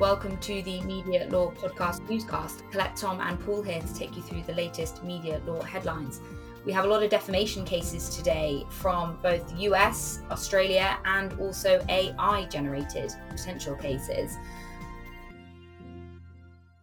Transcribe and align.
Welcome 0.00 0.38
to 0.38 0.62
the 0.62 0.80
Media 0.80 1.28
Law 1.28 1.50
Podcast 1.50 2.08
newscast. 2.08 2.62
Colette, 2.70 2.96
Tom, 2.96 3.20
and 3.20 3.38
Paul 3.38 3.60
here 3.60 3.82
to 3.82 3.94
take 3.94 4.16
you 4.16 4.22
through 4.22 4.44
the 4.44 4.54
latest 4.54 5.04
media 5.04 5.42
law 5.46 5.60
headlines. 5.60 6.22
We 6.64 6.72
have 6.72 6.86
a 6.86 6.88
lot 6.88 7.02
of 7.02 7.10
defamation 7.10 7.66
cases 7.66 8.16
today 8.16 8.64
from 8.70 9.18
both 9.22 9.52
US, 9.58 10.22
Australia, 10.30 10.98
and 11.04 11.38
also 11.38 11.84
AI 11.90 12.46
generated 12.46 13.12
potential 13.28 13.76
cases. 13.76 14.38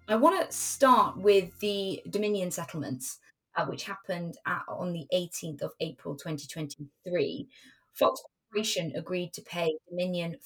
I 0.08 0.16
want 0.16 0.48
to 0.48 0.56
start 0.56 1.18
with 1.18 1.58
the 1.58 2.04
Dominion 2.12 2.52
settlements, 2.52 3.18
uh, 3.56 3.66
which 3.66 3.84
happened 3.84 4.38
at, 4.46 4.62
on 4.70 4.94
the 4.94 5.08
18th 5.12 5.64
of 5.64 5.72
April 5.80 6.16
2023. 6.16 7.48
Fox 7.94 8.22
Corporation 8.50 8.94
agreed 8.96 9.34
to 9.34 9.42
pay 9.42 9.76
Dominion 9.90 10.38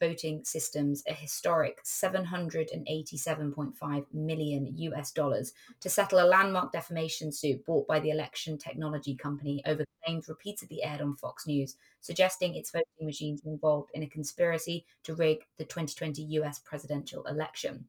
Voting 0.00 0.44
Systems 0.44 1.04
a 1.06 1.12
historic 1.12 1.80
787.5 1.84 4.06
million 4.12 4.76
US 4.76 5.12
dollars 5.12 5.52
to 5.80 5.88
settle 5.88 6.18
a 6.18 6.26
landmark 6.26 6.72
defamation 6.72 7.30
suit 7.30 7.64
brought 7.64 7.86
by 7.86 8.00
the 8.00 8.10
election 8.10 8.58
technology 8.58 9.14
company 9.14 9.62
over 9.64 9.84
claims 10.04 10.28
repeatedly 10.28 10.82
aired 10.82 11.00
on 11.00 11.14
Fox 11.14 11.46
News, 11.46 11.76
suggesting 12.00 12.56
its 12.56 12.72
voting 12.72 13.06
machines 13.06 13.44
were 13.44 13.52
involved 13.52 13.92
in 13.94 14.02
a 14.02 14.08
conspiracy 14.08 14.84
to 15.04 15.14
rig 15.14 15.46
the 15.56 15.64
2020 15.64 16.22
US 16.40 16.58
presidential 16.58 17.24
election. 17.26 17.86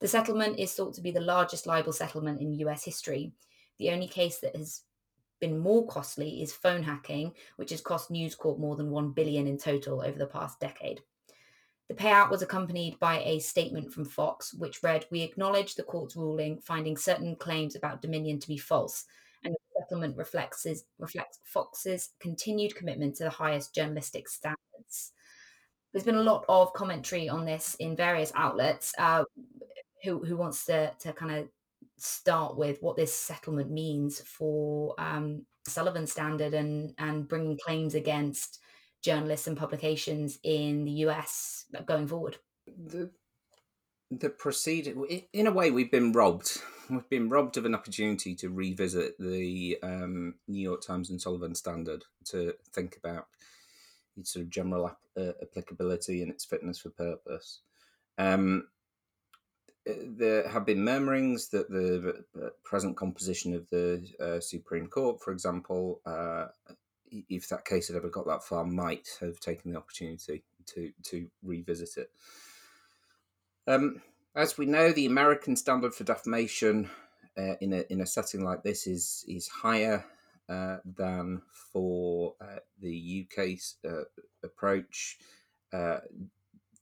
The 0.00 0.08
settlement 0.08 0.58
is 0.58 0.74
thought 0.74 0.94
to 0.94 1.00
be 1.00 1.12
the 1.12 1.20
largest 1.20 1.68
libel 1.68 1.92
settlement 1.92 2.40
in 2.40 2.52
US 2.54 2.84
history. 2.84 3.30
The 3.78 3.90
only 3.90 4.08
case 4.08 4.40
that 4.40 4.56
has 4.56 4.82
been 5.40 5.58
more 5.58 5.86
costly 5.86 6.42
is 6.42 6.52
phone 6.52 6.82
hacking, 6.82 7.32
which 7.56 7.70
has 7.70 7.80
cost 7.80 8.10
News 8.10 8.34
Corp 8.34 8.58
more 8.58 8.76
than 8.76 8.90
1 8.90 9.12
billion 9.12 9.46
in 9.46 9.58
total 9.58 10.02
over 10.02 10.18
the 10.18 10.26
past 10.26 10.60
decade. 10.60 11.00
The 11.88 11.94
payout 11.94 12.30
was 12.30 12.42
accompanied 12.42 12.98
by 12.98 13.20
a 13.20 13.38
statement 13.38 13.92
from 13.92 14.04
Fox, 14.04 14.52
which 14.54 14.82
read, 14.82 15.06
We 15.10 15.22
acknowledge 15.22 15.74
the 15.74 15.84
court's 15.84 16.16
ruling 16.16 16.58
finding 16.58 16.96
certain 16.96 17.36
claims 17.36 17.76
about 17.76 18.02
Dominion 18.02 18.40
to 18.40 18.48
be 18.48 18.58
false, 18.58 19.04
and 19.44 19.54
the 19.54 19.80
settlement 19.80 20.16
reflects, 20.16 20.66
reflects 20.98 21.38
Fox's 21.44 22.10
continued 22.18 22.74
commitment 22.74 23.14
to 23.16 23.24
the 23.24 23.30
highest 23.30 23.74
journalistic 23.74 24.28
standards. 24.28 25.12
There's 25.92 26.04
been 26.04 26.16
a 26.16 26.22
lot 26.22 26.44
of 26.48 26.72
commentary 26.72 27.28
on 27.28 27.44
this 27.44 27.76
in 27.76 27.94
various 27.94 28.32
outlets. 28.34 28.92
Uh, 28.98 29.24
who, 30.06 30.24
who 30.24 30.36
wants 30.36 30.64
to, 30.66 30.92
to 31.00 31.12
kind 31.12 31.32
of 31.32 31.48
start 31.98 32.56
with 32.56 32.82
what 32.82 32.96
this 32.96 33.14
settlement 33.14 33.70
means 33.70 34.20
for 34.20 34.94
um, 34.98 35.46
Sullivan 35.66 36.06
Standard 36.06 36.54
and 36.54 36.94
and 36.98 37.28
bringing 37.28 37.58
claims 37.58 37.94
against 37.94 38.60
journalists 39.02 39.46
and 39.46 39.56
publications 39.56 40.38
in 40.42 40.84
the 40.84 40.92
US 41.06 41.64
going 41.86 42.06
forward. 42.06 42.36
The 42.66 43.10
the 44.10 45.26
in 45.32 45.46
a 45.46 45.52
way, 45.52 45.70
we've 45.70 45.90
been 45.90 46.12
robbed. 46.12 46.60
We've 46.88 47.08
been 47.08 47.28
robbed 47.28 47.56
of 47.56 47.64
an 47.64 47.74
opportunity 47.74 48.36
to 48.36 48.48
revisit 48.48 49.18
the 49.18 49.76
um, 49.82 50.34
New 50.46 50.60
York 50.60 50.82
Times 50.82 51.10
and 51.10 51.20
Sullivan 51.20 51.56
Standard 51.56 52.04
to 52.26 52.54
think 52.72 52.96
about 52.96 53.26
its 54.16 54.32
sort 54.32 54.44
of 54.44 54.50
general 54.50 54.96
uh, 55.16 55.32
applicability 55.42 56.22
and 56.22 56.30
its 56.30 56.44
fitness 56.44 56.78
for 56.78 56.90
purpose. 56.90 57.60
Um, 58.18 58.68
there 59.86 60.48
have 60.48 60.66
been 60.66 60.84
murmurings 60.84 61.48
that 61.48 61.70
the 61.70 62.24
present 62.64 62.96
composition 62.96 63.54
of 63.54 63.68
the 63.70 64.06
uh, 64.20 64.40
Supreme 64.40 64.88
Court, 64.88 65.20
for 65.22 65.32
example, 65.32 66.00
uh, 66.04 66.46
if 67.28 67.48
that 67.48 67.64
case 67.64 67.88
had 67.88 67.96
ever 67.96 68.08
got 68.08 68.26
that 68.26 68.44
far, 68.44 68.64
might 68.64 69.08
have 69.20 69.38
taken 69.40 69.72
the 69.72 69.78
opportunity 69.78 70.42
to 70.66 70.92
to 71.04 71.28
revisit 71.42 71.96
it. 71.96 72.10
Um, 73.66 74.02
as 74.34 74.58
we 74.58 74.66
know, 74.66 74.92
the 74.92 75.06
American 75.06 75.56
standard 75.56 75.94
for 75.94 76.04
defamation 76.04 76.90
uh, 77.36 77.54
in 77.60 77.72
a 77.72 77.84
in 77.90 78.00
a 78.00 78.06
setting 78.06 78.44
like 78.44 78.62
this 78.62 78.86
is 78.86 79.24
is 79.28 79.48
higher 79.48 80.04
uh, 80.48 80.78
than 80.84 81.42
for 81.72 82.34
uh, 82.40 82.58
the 82.80 83.26
UK 83.26 83.58
uh, 83.88 84.04
approach. 84.42 85.18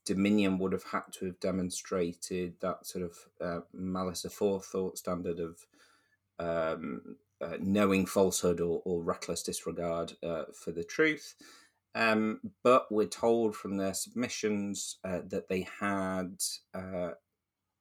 Dominion 0.05 0.57
would 0.59 0.71
have 0.71 0.83
had 0.83 1.03
to 1.13 1.25
have 1.25 1.39
demonstrated 1.39 2.53
that 2.61 2.85
sort 2.85 3.03
of 3.03 3.17
uh, 3.41 3.61
malice 3.73 4.25
aforethought 4.27 4.97
standard 4.97 5.39
of 5.39 5.65
um, 6.39 7.17
uh, 7.41 7.57
knowing 7.59 8.05
falsehood 8.05 8.61
or, 8.61 8.81
or 8.85 9.01
reckless 9.01 9.43
disregard 9.43 10.13
uh, 10.23 10.43
for 10.53 10.71
the 10.71 10.83
truth. 10.83 11.35
Um, 11.95 12.41
but 12.61 12.91
we're 12.91 13.07
told 13.07 13.55
from 13.55 13.77
their 13.77 13.93
submissions 13.93 14.97
uh, 15.03 15.21
that 15.29 15.47
they 15.47 15.67
had 15.79 16.35
uh, 16.73 17.11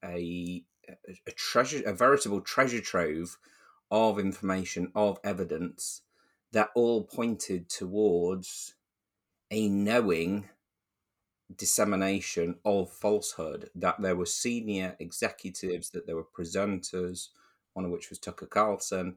a, 0.04 0.64
a 1.26 1.32
treasure, 1.34 1.82
a 1.84 1.92
veritable 1.92 2.40
treasure 2.40 2.80
trove 2.80 3.38
of 3.90 4.18
information, 4.18 4.92
of 4.94 5.18
evidence 5.24 6.02
that 6.52 6.70
all 6.74 7.02
pointed 7.02 7.68
towards 7.68 8.74
a 9.50 9.68
knowing 9.68 10.48
dissemination 11.56 12.56
of 12.64 12.92
falsehood 12.92 13.70
that 13.74 14.00
there 14.00 14.16
were 14.16 14.26
senior 14.26 14.96
executives, 14.98 15.90
that 15.90 16.06
there 16.06 16.16
were 16.16 16.24
presenters, 16.24 17.28
one 17.74 17.84
of 17.84 17.90
which 17.90 18.10
was 18.10 18.18
Tucker 18.18 18.46
Carlson, 18.46 19.16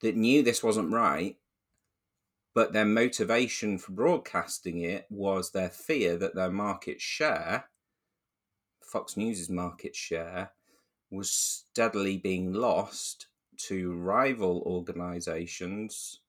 that 0.00 0.16
knew 0.16 0.42
this 0.42 0.62
wasn't 0.62 0.92
right, 0.92 1.36
but 2.54 2.72
their 2.72 2.84
motivation 2.84 3.78
for 3.78 3.92
broadcasting 3.92 4.80
it 4.80 5.06
was 5.10 5.50
their 5.50 5.70
fear 5.70 6.16
that 6.16 6.34
their 6.34 6.50
market 6.50 7.00
share, 7.00 7.64
Fox 8.82 9.16
News's 9.16 9.48
market 9.48 9.96
share, 9.96 10.52
was 11.10 11.30
steadily 11.30 12.16
being 12.16 12.52
lost 12.52 13.26
to 13.56 13.92
rival 13.92 14.62
organizations, 14.66 16.20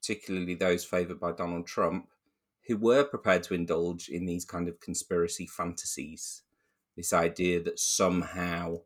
particularly 0.00 0.54
those 0.54 0.84
favored 0.84 1.18
by 1.18 1.32
Donald 1.32 1.66
Trump, 1.66 2.08
who 2.70 2.76
were 2.76 3.02
prepared 3.02 3.42
to 3.42 3.52
indulge 3.54 4.08
in 4.08 4.26
these 4.26 4.44
kind 4.44 4.68
of 4.68 4.78
conspiracy 4.78 5.44
fantasies. 5.44 6.42
This 6.96 7.12
idea 7.12 7.60
that 7.64 7.80
somehow 7.80 8.82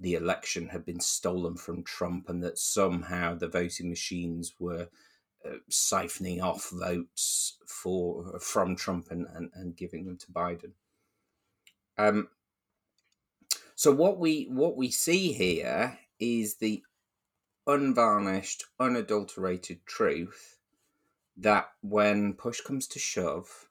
the 0.00 0.14
election 0.14 0.66
had 0.66 0.84
been 0.84 0.98
stolen 0.98 1.56
from 1.56 1.84
Trump 1.84 2.28
and 2.28 2.42
that 2.42 2.58
somehow 2.58 3.36
the 3.36 3.46
voting 3.46 3.88
machines 3.88 4.54
were 4.58 4.88
uh, 5.46 5.58
siphoning 5.70 6.42
off 6.42 6.70
votes 6.70 7.58
for 7.64 8.40
from 8.40 8.74
Trump 8.74 9.12
and, 9.12 9.24
and, 9.32 9.50
and 9.54 9.76
giving 9.76 10.04
them 10.04 10.16
to 10.16 10.32
Biden. 10.32 10.72
Um, 11.96 12.30
so 13.76 13.92
what 13.92 14.18
we 14.18 14.48
what 14.50 14.76
we 14.76 14.90
see 14.90 15.32
here 15.32 15.96
is 16.18 16.56
the 16.56 16.82
unvarnished, 17.68 18.64
unadulterated 18.80 19.86
truth 19.86 20.57
that 21.38 21.68
when 21.82 22.34
push 22.34 22.60
comes 22.60 22.86
to 22.88 22.98
shove, 22.98 23.68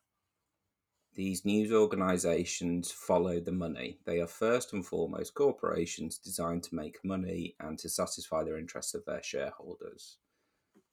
these 1.16 1.46
news 1.46 1.72
organizations 1.72 2.92
follow 2.92 3.40
the 3.40 3.52
money. 3.52 4.00
They 4.06 4.20
are 4.22 4.28
first 4.28 4.74
and 4.74 4.86
foremost 4.86 5.34
corporations 5.34 6.18
designed 6.20 6.64
to 6.64 6.76
make 6.76 7.04
money 7.04 7.56
and 7.60 7.78
to 7.80 7.90
satisfy 7.90 8.44
their 8.44 8.58
interests 8.58 8.94
of 8.94 9.04
their 9.06 9.24
shareholders. 9.24 10.18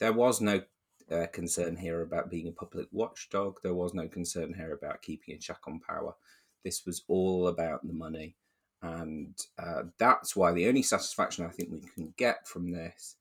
There 0.00 0.14
was 0.14 0.40
no 0.40 0.62
uh, 1.10 1.26
concern 1.32 1.76
here 1.76 2.00
about 2.00 2.30
being 2.30 2.48
a 2.48 2.52
public 2.52 2.88
watchdog. 2.90 3.58
There 3.62 3.74
was 3.74 3.92
no 3.92 4.08
concern 4.08 4.54
here 4.54 4.72
about 4.72 5.02
keeping 5.02 5.34
a 5.34 5.38
check 5.38 5.58
on 5.66 5.80
power. 5.80 6.14
This 6.64 6.86
was 6.86 7.04
all 7.06 7.49
about 7.49 7.87
the 7.87 7.93
money. 7.93 8.37
And 8.81 9.38
uh, 9.58 9.84
that's 9.99 10.34
why 10.34 10.52
the 10.52 10.69
only 10.69 10.82
satisfaction 10.82 11.44
I 11.44 11.50
think 11.50 11.70
we 11.70 11.82
can 11.94 12.14
get 12.16 12.49
from 12.49 12.72
this 12.72 13.16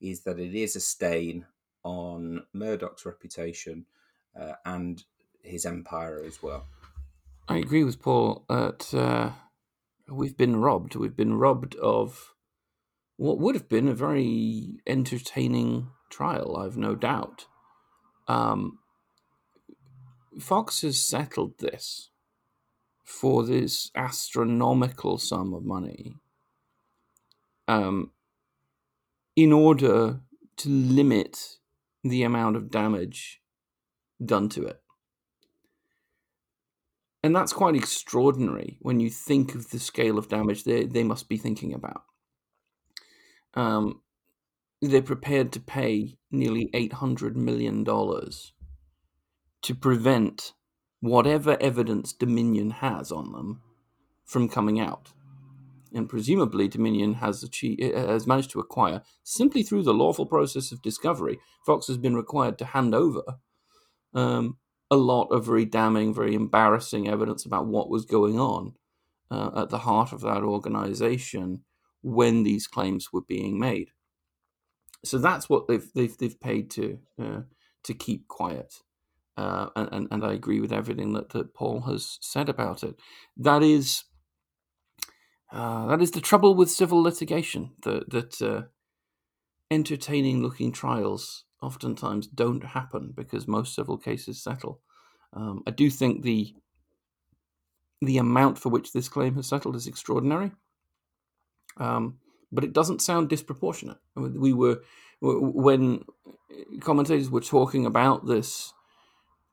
is 0.00 0.22
that 0.22 0.38
it 0.38 0.54
is 0.54 0.76
a 0.76 0.80
stain 0.80 1.46
on 1.88 2.42
Murdoch's 2.52 3.06
reputation 3.06 3.86
uh, 4.38 4.52
and 4.66 5.04
his 5.42 5.64
empire 5.64 6.22
as 6.24 6.42
well. 6.42 6.66
I 7.48 7.56
agree 7.56 7.82
with 7.82 8.02
Paul 8.02 8.44
that 8.48 8.92
uh, 8.92 9.30
we've 10.06 10.36
been 10.36 10.56
robbed. 10.56 10.96
We've 10.96 11.16
been 11.16 11.38
robbed 11.38 11.76
of 11.76 12.34
what 13.16 13.38
would 13.38 13.54
have 13.54 13.70
been 13.70 13.88
a 13.88 13.94
very 13.94 14.80
entertaining 14.86 15.88
trial, 16.10 16.56
I've 16.56 16.76
no 16.76 16.94
doubt. 16.94 17.46
Um, 18.28 18.80
Fox 20.38 20.82
has 20.82 21.00
settled 21.00 21.58
this 21.58 22.10
for 23.02 23.44
this 23.44 23.90
astronomical 23.94 25.16
sum 25.16 25.54
of 25.54 25.64
money 25.64 26.16
um, 27.66 28.10
in 29.34 29.52
order 29.52 30.20
to 30.58 30.68
limit 30.68 31.57
the 32.04 32.22
amount 32.22 32.56
of 32.56 32.70
damage 32.70 33.40
done 34.24 34.48
to 34.50 34.64
it. 34.64 34.80
And 37.22 37.34
that's 37.34 37.52
quite 37.52 37.74
extraordinary 37.74 38.78
when 38.80 39.00
you 39.00 39.10
think 39.10 39.54
of 39.54 39.70
the 39.70 39.78
scale 39.78 40.18
of 40.18 40.28
damage 40.28 40.64
they, 40.64 40.84
they 40.84 41.02
must 41.02 41.28
be 41.28 41.36
thinking 41.36 41.74
about. 41.74 42.02
Um, 43.54 44.02
they're 44.80 45.02
prepared 45.02 45.52
to 45.52 45.60
pay 45.60 46.16
nearly 46.30 46.70
$800 46.72 47.34
million 47.34 47.84
to 47.84 49.74
prevent 49.74 50.52
whatever 51.00 51.56
evidence 51.60 52.12
Dominion 52.12 52.70
has 52.70 53.10
on 53.10 53.32
them 53.32 53.62
from 54.24 54.48
coming 54.48 54.78
out. 54.78 55.10
And 55.94 56.08
presumably, 56.08 56.68
Dominion 56.68 57.14
has 57.14 57.42
achieved, 57.42 57.82
has 57.82 58.26
managed 58.26 58.50
to 58.50 58.60
acquire 58.60 59.02
simply 59.22 59.62
through 59.62 59.82
the 59.82 59.94
lawful 59.94 60.26
process 60.26 60.72
of 60.72 60.82
discovery. 60.82 61.38
Fox 61.64 61.86
has 61.86 61.98
been 61.98 62.16
required 62.16 62.58
to 62.58 62.64
hand 62.66 62.94
over 62.94 63.22
um, 64.14 64.58
a 64.90 64.96
lot 64.96 65.28
of 65.28 65.46
very 65.46 65.64
damning, 65.64 66.14
very 66.14 66.34
embarrassing 66.34 67.08
evidence 67.08 67.44
about 67.44 67.66
what 67.66 67.90
was 67.90 68.04
going 68.04 68.38
on 68.38 68.74
uh, 69.30 69.50
at 69.62 69.70
the 69.70 69.78
heart 69.78 70.12
of 70.12 70.20
that 70.22 70.42
organization 70.42 71.64
when 72.02 72.42
these 72.42 72.66
claims 72.66 73.12
were 73.12 73.22
being 73.26 73.58
made. 73.58 73.90
So 75.04 75.18
that's 75.18 75.48
what 75.48 75.68
they've 75.68 75.88
they've, 75.94 76.16
they've 76.16 76.40
paid 76.40 76.70
to 76.72 76.98
uh, 77.22 77.40
to 77.84 77.94
keep 77.94 78.28
quiet. 78.28 78.74
Uh, 79.36 79.68
and, 79.76 80.08
and 80.10 80.24
I 80.24 80.32
agree 80.32 80.58
with 80.58 80.72
everything 80.72 81.12
that, 81.12 81.28
that 81.28 81.54
Paul 81.54 81.82
has 81.82 82.18
said 82.20 82.48
about 82.48 82.82
it. 82.82 82.96
That 83.36 83.62
is 83.62 84.02
uh, 85.50 85.86
that 85.86 86.02
is 86.02 86.10
the 86.10 86.20
trouble 86.20 86.54
with 86.54 86.70
civil 86.70 87.02
litigation. 87.02 87.70
That 87.82 88.10
that 88.10 88.42
uh, 88.42 88.62
entertaining 89.70 90.42
looking 90.42 90.72
trials 90.72 91.44
oftentimes 91.62 92.26
don't 92.26 92.64
happen 92.64 93.12
because 93.14 93.48
most 93.48 93.74
civil 93.74 93.98
cases 93.98 94.42
settle. 94.42 94.80
Um, 95.32 95.62
I 95.66 95.70
do 95.70 95.90
think 95.90 96.22
the 96.22 96.54
the 98.00 98.18
amount 98.18 98.58
for 98.58 98.68
which 98.68 98.92
this 98.92 99.08
claim 99.08 99.34
has 99.36 99.46
settled 99.46 99.74
is 99.74 99.86
extraordinary, 99.86 100.52
um, 101.78 102.18
but 102.52 102.64
it 102.64 102.72
doesn't 102.72 103.02
sound 103.02 103.28
disproportionate. 103.28 103.98
We 104.14 104.52
were 104.52 104.82
when 105.20 106.04
commentators 106.80 107.30
were 107.30 107.40
talking 107.40 107.86
about 107.86 108.26
this 108.26 108.72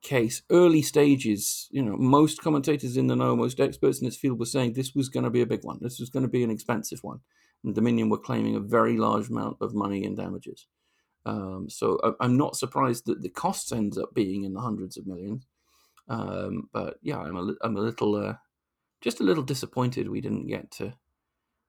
case, 0.06 0.44
early 0.52 0.82
stages, 0.82 1.68
you 1.72 1.82
know, 1.82 1.98
most 1.98 2.42
commentators 2.42 2.96
in 2.96 3.08
the 3.08 3.16
know, 3.16 3.36
most 3.36 3.60
experts 3.60 4.00
in 4.00 4.06
this 4.06 4.16
field 4.16 4.40
were 4.40 4.46
saying 4.46 4.74
this 4.74 4.94
was 4.94 5.10
going 5.10 5.24
to 5.24 5.30
be 5.30 5.42
a 5.42 5.48
big 5.48 5.64
one. 5.64 5.80
This 5.82 6.00
was 6.00 6.10
going 6.10 6.24
to 6.24 6.30
be 6.30 6.44
an 6.44 6.52
expensive 6.52 7.04
one. 7.04 7.20
And 7.64 7.74
Dominion 7.74 8.10
were 8.10 8.20
claiming 8.20 8.56
a 8.56 8.60
very 8.60 8.98
large 8.98 9.30
amount 9.30 9.58
of 9.62 9.74
money 9.74 10.04
in 10.04 10.16
damages. 10.16 10.68
Um, 11.26 11.68
so 11.70 12.00
I'm 12.22 12.38
not 12.38 12.56
surprised 12.56 13.08
that 13.08 13.24
the 13.24 13.30
costs 13.30 13.72
ends 13.72 13.98
up 13.98 14.14
being 14.14 14.44
in 14.44 14.54
the 14.54 14.62
hundreds 14.62 14.96
of 14.96 15.08
millions. 15.08 15.48
Um, 16.08 16.70
but 16.72 16.98
yeah, 17.02 17.18
I'm 17.18 17.36
a, 17.36 17.54
I'm 17.64 17.76
a 17.76 17.82
little, 17.82 18.16
uh, 18.16 18.36
just 19.02 19.20
a 19.20 19.24
little 19.24 19.44
disappointed 19.44 20.08
we 20.08 20.22
didn't 20.22 20.46
get 20.48 20.70
to 20.72 20.94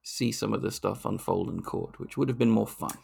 see 0.02 0.30
some 0.30 0.52
of 0.52 0.60
the 0.60 0.70
stuff 0.70 1.06
unfold 1.06 1.48
in 1.48 1.62
court, 1.62 1.98
which 1.98 2.18
would 2.18 2.28
have 2.28 2.38
been 2.38 2.50
more 2.50 2.66
fun. 2.66 2.96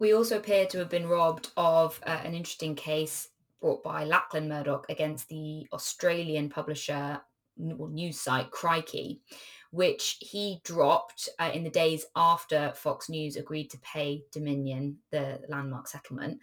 We 0.00 0.12
also 0.12 0.36
appear 0.36 0.66
to 0.66 0.78
have 0.78 0.90
been 0.90 1.06
robbed 1.06 1.50
of 1.56 2.00
uh, 2.04 2.20
an 2.24 2.34
interesting 2.34 2.74
case 2.74 3.28
brought 3.64 3.82
by 3.82 4.04
Lachlan 4.04 4.46
Murdoch 4.46 4.84
against 4.90 5.26
the 5.30 5.66
Australian 5.72 6.50
publisher 6.50 7.18
news 7.56 8.20
site 8.20 8.50
Crikey, 8.50 9.22
which 9.70 10.18
he 10.20 10.60
dropped 10.64 11.30
uh, 11.38 11.50
in 11.54 11.64
the 11.64 11.70
days 11.70 12.04
after 12.14 12.74
Fox 12.74 13.08
News 13.08 13.36
agreed 13.36 13.70
to 13.70 13.78
pay 13.78 14.22
Dominion 14.32 14.98
the 15.10 15.40
landmark 15.48 15.88
settlement. 15.88 16.40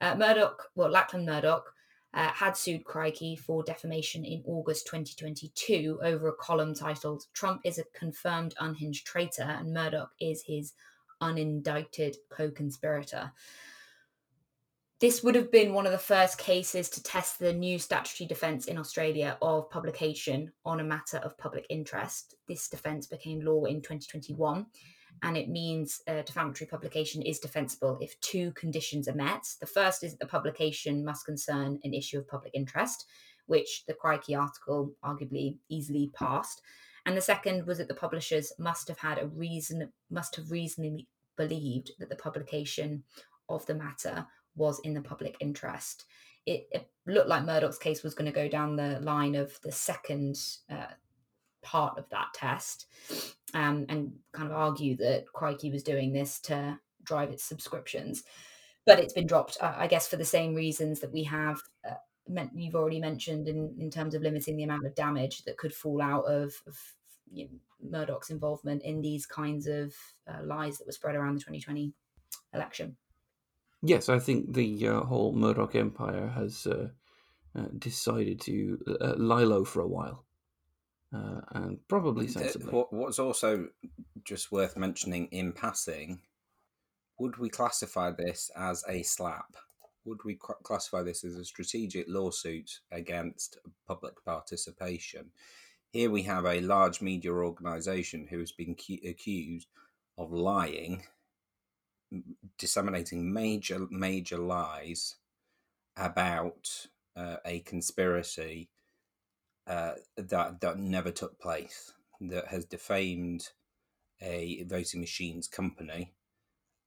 Uh, 0.00 0.16
Murdoch, 0.16 0.60
well, 0.74 0.90
Lachlan 0.90 1.24
Murdoch 1.24 1.72
uh, 2.14 2.30
had 2.30 2.56
sued 2.56 2.84
Crikey 2.84 3.36
for 3.36 3.62
defamation 3.62 4.24
in 4.24 4.42
August 4.44 4.86
2022 4.86 6.00
over 6.02 6.26
a 6.26 6.34
column 6.34 6.74
titled 6.74 7.26
Trump 7.32 7.60
is 7.62 7.78
a 7.78 7.84
confirmed 7.96 8.56
unhinged 8.58 9.06
traitor 9.06 9.44
and 9.44 9.72
Murdoch 9.72 10.10
is 10.20 10.42
his 10.42 10.72
unindicted 11.22 12.16
co 12.28 12.50
conspirator. 12.50 13.30
This 14.98 15.22
would 15.22 15.34
have 15.34 15.52
been 15.52 15.74
one 15.74 15.84
of 15.84 15.92
the 15.92 15.98
first 15.98 16.38
cases 16.38 16.88
to 16.88 17.02
test 17.02 17.38
the 17.38 17.52
new 17.52 17.78
statutory 17.78 18.26
defence 18.26 18.64
in 18.64 18.78
Australia 18.78 19.36
of 19.42 19.68
publication 19.68 20.52
on 20.64 20.80
a 20.80 20.84
matter 20.84 21.18
of 21.18 21.36
public 21.36 21.66
interest. 21.68 22.34
This 22.48 22.66
defence 22.66 23.06
became 23.06 23.44
law 23.44 23.64
in 23.64 23.82
2021, 23.82 24.64
and 25.22 25.36
it 25.36 25.50
means 25.50 26.00
a 26.06 26.22
defamatory 26.22 26.66
publication 26.66 27.20
is 27.20 27.38
defensible 27.38 27.98
if 28.00 28.18
two 28.22 28.52
conditions 28.52 29.06
are 29.06 29.14
met. 29.14 29.44
The 29.60 29.66
first 29.66 30.02
is 30.02 30.12
that 30.12 30.20
the 30.20 30.26
publication 30.30 31.04
must 31.04 31.26
concern 31.26 31.78
an 31.84 31.92
issue 31.92 32.18
of 32.18 32.26
public 32.26 32.54
interest, 32.54 33.04
which 33.44 33.84
the 33.86 33.92
Crikey 33.92 34.34
article 34.34 34.94
arguably 35.04 35.58
easily 35.68 36.10
passed. 36.14 36.62
And 37.04 37.14
the 37.14 37.20
second 37.20 37.66
was 37.66 37.76
that 37.76 37.88
the 37.88 37.94
publishers 37.94 38.50
must 38.58 38.88
have 38.88 39.00
had 39.00 39.18
a 39.18 39.26
reason, 39.26 39.92
must 40.10 40.36
have 40.36 40.50
reasonably 40.50 41.06
believed 41.36 41.90
that 41.98 42.08
the 42.08 42.16
publication 42.16 43.04
of 43.50 43.66
the 43.66 43.74
matter 43.74 44.26
was 44.56 44.80
in 44.80 44.94
the 44.94 45.00
public 45.00 45.36
interest. 45.40 46.04
It, 46.46 46.68
it 46.72 46.88
looked 47.06 47.28
like 47.28 47.44
Murdoch's 47.44 47.78
case 47.78 48.02
was 48.02 48.14
going 48.14 48.30
to 48.30 48.34
go 48.34 48.48
down 48.48 48.76
the 48.76 49.00
line 49.00 49.34
of 49.34 49.58
the 49.62 49.72
second 49.72 50.38
uh, 50.70 50.86
part 51.62 51.98
of 51.98 52.08
that 52.10 52.28
test 52.34 52.86
um, 53.54 53.86
and 53.88 54.12
kind 54.32 54.48
of 54.48 54.56
argue 54.56 54.96
that 54.96 55.24
Crikey 55.32 55.70
was 55.70 55.82
doing 55.82 56.12
this 56.12 56.38
to 56.40 56.78
drive 57.02 57.30
its 57.30 57.44
subscriptions. 57.44 58.22
But 58.86 59.00
it's 59.00 59.12
been 59.12 59.26
dropped, 59.26 59.58
uh, 59.60 59.74
I 59.76 59.88
guess, 59.88 60.06
for 60.06 60.16
the 60.16 60.24
same 60.24 60.54
reasons 60.54 61.00
that 61.00 61.12
we 61.12 61.24
have. 61.24 61.60
Uh, 61.88 61.94
you've 62.54 62.76
already 62.76 63.00
mentioned 63.00 63.48
in, 63.48 63.74
in 63.80 63.90
terms 63.90 64.14
of 64.14 64.22
limiting 64.22 64.56
the 64.56 64.62
amount 64.62 64.86
of 64.86 64.94
damage 64.94 65.42
that 65.44 65.58
could 65.58 65.74
fall 65.74 66.00
out 66.00 66.24
of, 66.24 66.54
of 66.66 66.78
you 67.32 67.46
know, 67.46 67.98
Murdoch's 67.98 68.30
involvement 68.30 68.82
in 68.82 69.00
these 69.00 69.26
kinds 69.26 69.66
of 69.66 69.92
uh, 70.28 70.44
lies 70.44 70.78
that 70.78 70.86
were 70.86 70.92
spread 70.92 71.16
around 71.16 71.34
the 71.34 71.40
2020 71.40 71.92
election. 72.54 72.96
Yes, 73.86 74.08
I 74.08 74.18
think 74.18 74.52
the 74.52 74.88
uh, 74.88 75.00
whole 75.02 75.32
Murdoch 75.32 75.76
empire 75.76 76.26
has 76.26 76.66
uh, 76.66 76.88
uh, 77.56 77.66
decided 77.78 78.40
to 78.40 78.80
uh, 79.00 79.14
lie 79.16 79.44
low 79.44 79.64
for 79.64 79.80
a 79.80 79.86
while, 79.86 80.24
uh, 81.14 81.42
and 81.52 81.78
probably 81.86 82.26
sensibly. 82.26 82.72
What's 82.90 83.20
also 83.20 83.68
just 84.24 84.50
worth 84.50 84.76
mentioning 84.76 85.26
in 85.26 85.52
passing: 85.52 86.22
would 87.20 87.36
we 87.36 87.48
classify 87.48 88.10
this 88.10 88.50
as 88.56 88.82
a 88.88 89.04
slap? 89.04 89.54
Would 90.04 90.24
we 90.24 90.36
classify 90.64 91.04
this 91.04 91.22
as 91.22 91.36
a 91.36 91.44
strategic 91.44 92.06
lawsuit 92.08 92.80
against 92.90 93.58
public 93.86 94.14
participation? 94.24 95.30
Here 95.92 96.10
we 96.10 96.22
have 96.22 96.44
a 96.44 96.60
large 96.60 97.00
media 97.00 97.32
organisation 97.32 98.26
who 98.28 98.40
has 98.40 98.50
been 98.50 98.74
cu- 98.74 99.08
accused 99.08 99.68
of 100.18 100.32
lying 100.32 101.04
disseminating 102.58 103.32
major 103.32 103.86
major 103.90 104.38
lies 104.38 105.16
about 105.96 106.86
uh, 107.16 107.36
a 107.44 107.60
conspiracy 107.60 108.70
uh, 109.66 109.92
that 110.16 110.60
that 110.60 110.78
never 110.78 111.10
took 111.10 111.38
place 111.40 111.92
that 112.20 112.48
has 112.48 112.64
defamed 112.64 113.48
a 114.20 114.64
voting 114.64 115.00
machines 115.00 115.48
company 115.48 116.14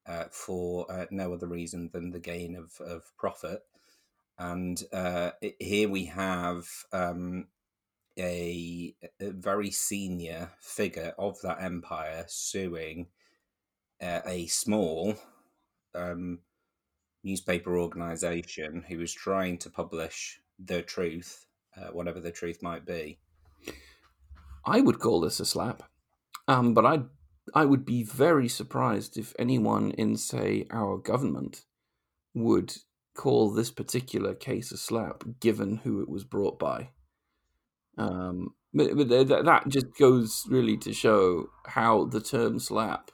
uh, 0.05 0.25
for 0.31 0.91
uh, 0.91 1.05
no 1.11 1.33
other 1.33 1.47
reason 1.47 1.89
than 1.93 2.09
the 2.09 2.19
gain 2.19 2.55
of, 2.55 2.81
of 2.81 3.15
profit. 3.17 3.61
And 4.37 4.81
uh, 4.91 5.31
here 5.59 5.89
we 5.89 6.05
have 6.05 6.65
um, 6.91 7.47
a, 8.17 8.95
a, 9.19 9.29
very 9.31 9.69
senior 9.69 10.51
figure 10.61 11.13
of 11.19 11.41
that 11.41 11.61
empire 11.61 12.25
suing 12.27 13.07
uh, 14.01 14.21
a 14.25 14.47
small 14.47 15.15
um, 15.95 16.39
newspaper 17.23 17.77
organization 17.77 18.83
who 18.87 18.97
was 18.97 19.13
trying 19.13 19.57
to 19.59 19.69
publish 19.69 20.39
the 20.57 20.81
truth, 20.81 21.45
uh, 21.77 21.87
whatever 21.91 22.19
the 22.19 22.31
truth 22.31 22.61
might 22.61 22.85
be. 22.85 23.19
I 24.65 24.81
would 24.81 24.99
call 24.99 25.21
this 25.21 25.39
a 25.39 25.45
slap, 25.45 25.83
um, 26.47 26.73
but 26.73 26.85
I 26.85 27.03
I 27.55 27.65
would 27.65 27.85
be 27.85 28.03
very 28.03 28.47
surprised 28.47 29.17
if 29.17 29.33
anyone 29.39 29.91
in, 29.91 30.17
say, 30.17 30.67
our 30.71 30.97
government 30.97 31.65
would 32.33 32.75
call 33.15 33.51
this 33.51 33.71
particular 33.71 34.35
case 34.35 34.71
a 34.71 34.77
slap, 34.77 35.23
given 35.39 35.77
who 35.77 36.01
it 36.01 36.09
was 36.09 36.23
brought 36.23 36.59
by. 36.59 36.89
Um, 37.97 38.53
but, 38.73 38.95
but 38.95 39.09
that 39.09 39.63
just 39.67 39.87
goes 39.97 40.45
really 40.47 40.77
to 40.77 40.93
show 40.93 41.49
how 41.65 42.05
the 42.05 42.21
term 42.21 42.59
slap 42.59 43.11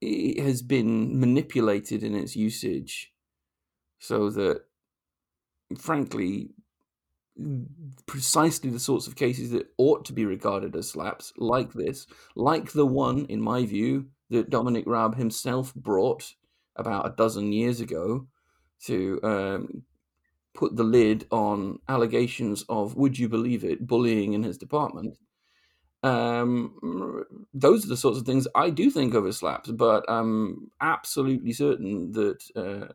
it 0.00 0.42
has 0.42 0.62
been 0.62 1.18
manipulated 1.18 2.02
in 2.02 2.14
its 2.14 2.36
usage 2.36 3.12
so 3.98 4.30
that 4.30 4.62
frankly 5.78 6.50
precisely 8.06 8.70
the 8.70 8.80
sorts 8.80 9.06
of 9.06 9.16
cases 9.16 9.50
that 9.50 9.66
ought 9.76 10.04
to 10.04 10.12
be 10.12 10.24
regarded 10.24 10.74
as 10.74 10.90
slaps 10.90 11.32
like 11.36 11.72
this 11.74 12.06
like 12.34 12.72
the 12.72 12.86
one 12.86 13.26
in 13.26 13.40
my 13.40 13.66
view 13.66 14.06
that 14.30 14.48
dominic 14.48 14.84
raab 14.86 15.16
himself 15.16 15.74
brought 15.74 16.34
about 16.76 17.06
a 17.06 17.14
dozen 17.16 17.52
years 17.52 17.80
ago 17.80 18.26
to 18.82 19.20
um, 19.22 19.82
put 20.54 20.76
the 20.76 20.84
lid 20.84 21.26
on 21.30 21.78
allegations 21.88 22.64
of 22.68 22.96
would 22.96 23.18
you 23.18 23.28
believe 23.28 23.64
it 23.64 23.86
bullying 23.86 24.32
in 24.32 24.42
his 24.42 24.56
department 24.56 25.18
um, 26.06 27.24
those 27.52 27.84
are 27.84 27.88
the 27.88 27.96
sorts 27.96 28.18
of 28.18 28.26
things 28.26 28.46
I 28.54 28.70
do 28.70 28.90
think 28.90 29.14
of 29.14 29.26
as 29.26 29.38
slaps, 29.38 29.70
but 29.70 30.04
I'm 30.08 30.70
absolutely 30.80 31.52
certain 31.52 32.12
that 32.12 32.44
uh, 32.54 32.92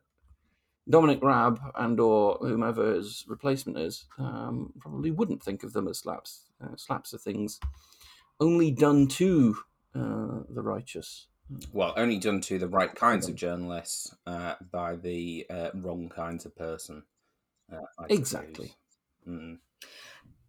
Dominic 0.89 1.21
Raab 1.21 1.59
and 1.75 1.99
or 1.99 2.37
whomever 2.41 2.95
his 2.95 3.25
replacement 3.27 3.77
is 3.77 4.05
um, 4.17 4.73
probably 4.79 5.11
wouldn't 5.11 5.43
think 5.43 5.63
of 5.63 5.73
them 5.73 5.87
as 5.87 5.99
slaps. 5.99 6.45
Uh, 6.63 6.75
slaps 6.77 7.13
are 7.13 7.17
things 7.17 7.59
only 8.39 8.71
done 8.71 9.07
to 9.07 9.57
uh, 9.93 10.39
the 10.49 10.61
righteous. 10.61 11.27
Well, 11.73 11.93
only 11.97 12.17
done 12.17 12.39
to 12.41 12.57
the 12.57 12.67
right 12.69 12.95
kinds 12.95 13.27
of 13.27 13.35
journalists 13.35 14.15
uh, 14.25 14.55
by 14.71 14.95
the 14.95 15.45
uh, 15.49 15.71
wrong 15.73 16.07
kinds 16.07 16.45
of 16.45 16.55
person. 16.55 17.03
Uh, 17.71 18.05
Exactly. 18.09 18.73
Mm. 19.27 19.59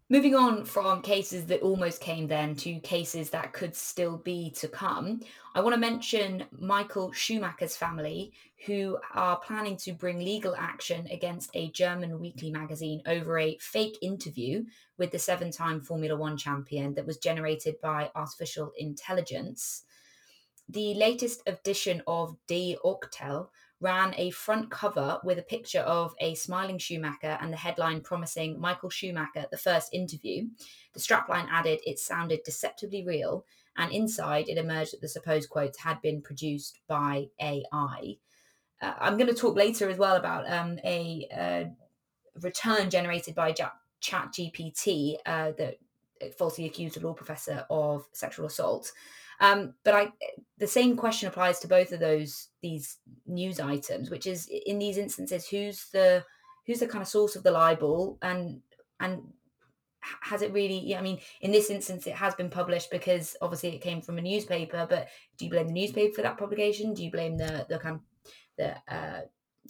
Moving 0.09 0.35
on 0.35 0.65
from 0.65 1.01
cases 1.01 1.45
that 1.45 1.61
almost 1.61 2.01
came 2.01 2.27
then 2.27 2.55
to 2.57 2.79
cases 2.81 3.29
that 3.29 3.53
could 3.53 3.73
still 3.73 4.17
be 4.17 4.51
to 4.57 4.67
come, 4.67 5.21
I 5.55 5.61
want 5.61 5.73
to 5.75 5.79
mention 5.79 6.43
Michael 6.59 7.13
Schumacher's 7.13 7.77
family, 7.77 8.33
who 8.65 8.97
are 9.13 9.39
planning 9.39 9.77
to 9.77 9.93
bring 9.93 10.19
legal 10.19 10.55
action 10.57 11.07
against 11.09 11.51
a 11.53 11.69
German 11.71 12.19
weekly 12.19 12.51
magazine 12.51 13.01
over 13.05 13.39
a 13.39 13.57
fake 13.59 13.97
interview 14.01 14.65
with 14.97 15.11
the 15.11 15.19
seven 15.19 15.51
time 15.51 15.79
Formula 15.79 16.17
One 16.17 16.35
champion 16.35 16.93
that 16.95 17.05
was 17.05 17.17
generated 17.17 17.79
by 17.81 18.11
artificial 18.13 18.73
intelligence. 18.77 19.83
The 20.67 20.95
latest 20.95 21.43
edition 21.47 22.03
of 22.07 22.35
Die 22.47 22.75
Aktuelle 22.83 23.49
ran 23.83 24.15
a 24.17 24.31
front 24.31 24.71
cover 24.71 25.19
with 25.23 25.37
a 25.37 25.43
picture 25.43 25.81
of 25.81 26.15
a 26.19 26.33
smiling 26.35 26.77
Schumacher 26.77 27.37
and 27.41 27.51
the 27.51 27.57
headline 27.57 28.01
promising 28.01 28.59
Michael 28.59 28.89
Schumacher 28.89 29.45
the 29.51 29.57
first 29.57 29.93
interview. 29.93 30.47
The 30.93 31.01
strapline 31.01 31.47
added 31.51 31.81
it 31.85 31.99
sounded 31.99 32.43
deceptively 32.43 33.05
real, 33.05 33.45
and 33.75 33.91
inside 33.91 34.47
it 34.47 34.57
emerged 34.57 34.93
that 34.93 35.01
the 35.01 35.09
supposed 35.09 35.49
quotes 35.49 35.79
had 35.79 36.01
been 36.01 36.21
produced 36.21 36.79
by 36.87 37.27
AI. 37.41 38.15
Uh, 38.81 38.93
I'm 38.99 39.17
going 39.17 39.27
to 39.27 39.35
talk 39.35 39.55
later 39.55 39.89
as 39.89 39.97
well 39.97 40.15
about 40.15 40.49
um, 40.49 40.79
a 40.85 41.27
uh, 41.37 41.69
return 42.41 42.89
generated 42.89 43.35
by 43.35 43.53
Ja- 43.57 43.71
ChatGPT 44.01 45.17
uh, 45.25 45.51
that 45.57 45.77
falsely 46.37 46.65
accused 46.65 46.97
a 46.97 46.99
law 47.01 47.13
professor 47.13 47.65
of 47.69 48.07
sexual 48.13 48.45
assault. 48.45 48.91
Um, 49.43 49.73
but 49.83 49.93
I, 49.93 50.07
the 50.57 50.67
same 50.67 50.95
question 50.95 51.27
applies 51.27 51.59
to 51.59 51.67
both 51.67 51.91
of 51.91 51.99
those 51.99 52.47
these 52.61 52.99
news 53.27 53.59
items, 53.59 54.09
which 54.09 54.25
is 54.25 54.49
in 54.65 54.79
these 54.79 54.97
instances, 54.97 55.45
who's 55.45 55.87
the 55.91 56.23
who's 56.65 56.79
the 56.79 56.87
kind 56.87 57.01
of 57.01 57.09
source 57.09 57.35
of 57.35 57.43
the 57.43 57.51
libel, 57.51 58.17
and 58.21 58.61
and 59.01 59.21
has 60.21 60.41
it 60.41 60.53
really? 60.53 60.95
I 60.95 61.01
mean, 61.01 61.19
in 61.41 61.51
this 61.51 61.69
instance, 61.69 62.07
it 62.07 62.15
has 62.15 62.33
been 62.35 62.49
published 62.49 62.89
because 62.89 63.35
obviously 63.41 63.75
it 63.75 63.81
came 63.81 64.01
from 64.01 64.17
a 64.17 64.21
newspaper. 64.21 64.87
But 64.89 65.09
do 65.37 65.43
you 65.43 65.51
blame 65.51 65.67
the 65.67 65.73
newspaper 65.73 66.13
for 66.15 66.21
that 66.21 66.37
publication? 66.37 66.93
Do 66.93 67.03
you 67.03 67.11
blame 67.11 67.37
the 67.37 67.65
the 67.67 67.79
kind 67.79 67.95
of 67.95 68.01
the 68.57 68.95
uh, 68.95 69.21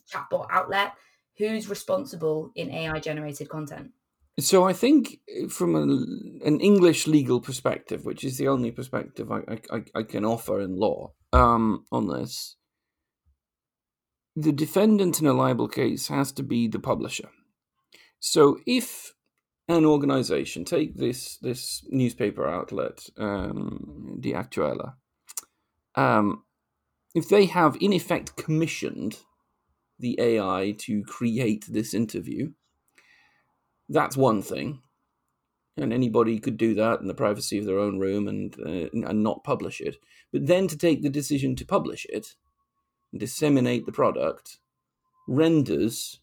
chatbot 0.07 0.45
outlet? 0.51 0.93
Who's 1.39 1.67
responsible 1.67 2.51
in 2.53 2.69
AI 2.69 2.99
generated 2.99 3.49
content? 3.49 3.89
So 4.39 4.63
I 4.63 4.73
think 4.73 5.19
uh, 5.43 5.47
from 5.47 5.75
an, 5.75 6.39
an 6.43 6.59
English 6.59 7.07
legal 7.07 7.39
perspective, 7.39 8.05
which 8.05 8.23
is 8.23 8.37
the 8.37 8.47
only 8.47 8.71
perspective 8.71 9.31
I, 9.31 9.41
I, 9.71 9.83
I- 9.95 10.03
can 10.03 10.25
offer 10.25 10.59
in 10.59 10.75
law 10.75 11.13
um, 11.31 11.85
on 11.91 12.07
this, 12.07 12.57
the 14.35 14.51
defendant 14.51 15.21
in 15.21 15.27
a 15.27 15.33
libel 15.33 15.67
case 15.67 16.07
has 16.07 16.31
to 16.33 16.43
be 16.43 16.67
the 16.67 16.79
publisher. 16.79 17.29
So 18.19 18.59
if 18.65 19.13
an 19.67 19.85
organization, 19.85 20.65
take 20.65 20.97
this 20.97 21.37
this 21.37 21.85
newspaper 21.89 22.47
outlet, 22.47 23.05
um, 23.17 24.17
Die 24.19 24.31
Aktuelle, 24.31 24.93
um, 25.95 26.43
if 27.15 27.29
they 27.29 27.45
have 27.45 27.77
in 27.79 27.93
effect 27.93 28.35
commissioned 28.35 29.19
the 29.99 30.19
AI 30.19 30.75
to 30.79 31.03
create 31.03 31.65
this 31.69 31.93
interview, 31.93 32.51
that's 33.89 34.17
one 34.17 34.41
thing. 34.41 34.81
And 35.75 35.91
anybody 35.91 36.39
could 36.39 36.57
do 36.57 36.75
that 36.75 37.01
in 37.01 37.07
the 37.07 37.15
privacy 37.15 37.57
of 37.57 37.65
their 37.65 37.79
own 37.79 37.97
room 37.97 38.27
and 38.27 38.55
uh, 38.59 38.89
and 39.07 39.23
not 39.23 39.43
publish 39.43 39.81
it. 39.81 39.97
But 40.31 40.45
then 40.45 40.67
to 40.67 40.77
take 40.77 41.01
the 41.01 41.09
decision 41.09 41.55
to 41.55 41.65
publish 41.65 42.05
it 42.09 42.35
and 43.11 43.19
disseminate 43.19 43.85
the 43.85 43.91
product 43.91 44.59
renders 45.27 46.19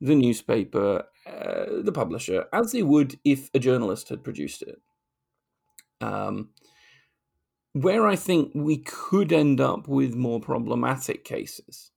the 0.00 0.14
newspaper, 0.14 1.04
uh, 1.26 1.82
the 1.82 1.92
publisher, 1.92 2.46
as 2.52 2.72
they 2.72 2.82
would 2.82 3.18
if 3.24 3.50
a 3.54 3.58
journalist 3.58 4.08
had 4.08 4.24
produced 4.24 4.62
it. 4.62 4.80
Um, 6.00 6.50
where 7.72 8.06
I 8.06 8.14
think 8.16 8.52
we 8.54 8.78
could 8.78 9.32
end 9.32 9.60
up 9.60 9.88
with 9.88 10.14
more 10.14 10.40
problematic 10.40 11.24
cases, 11.24 11.90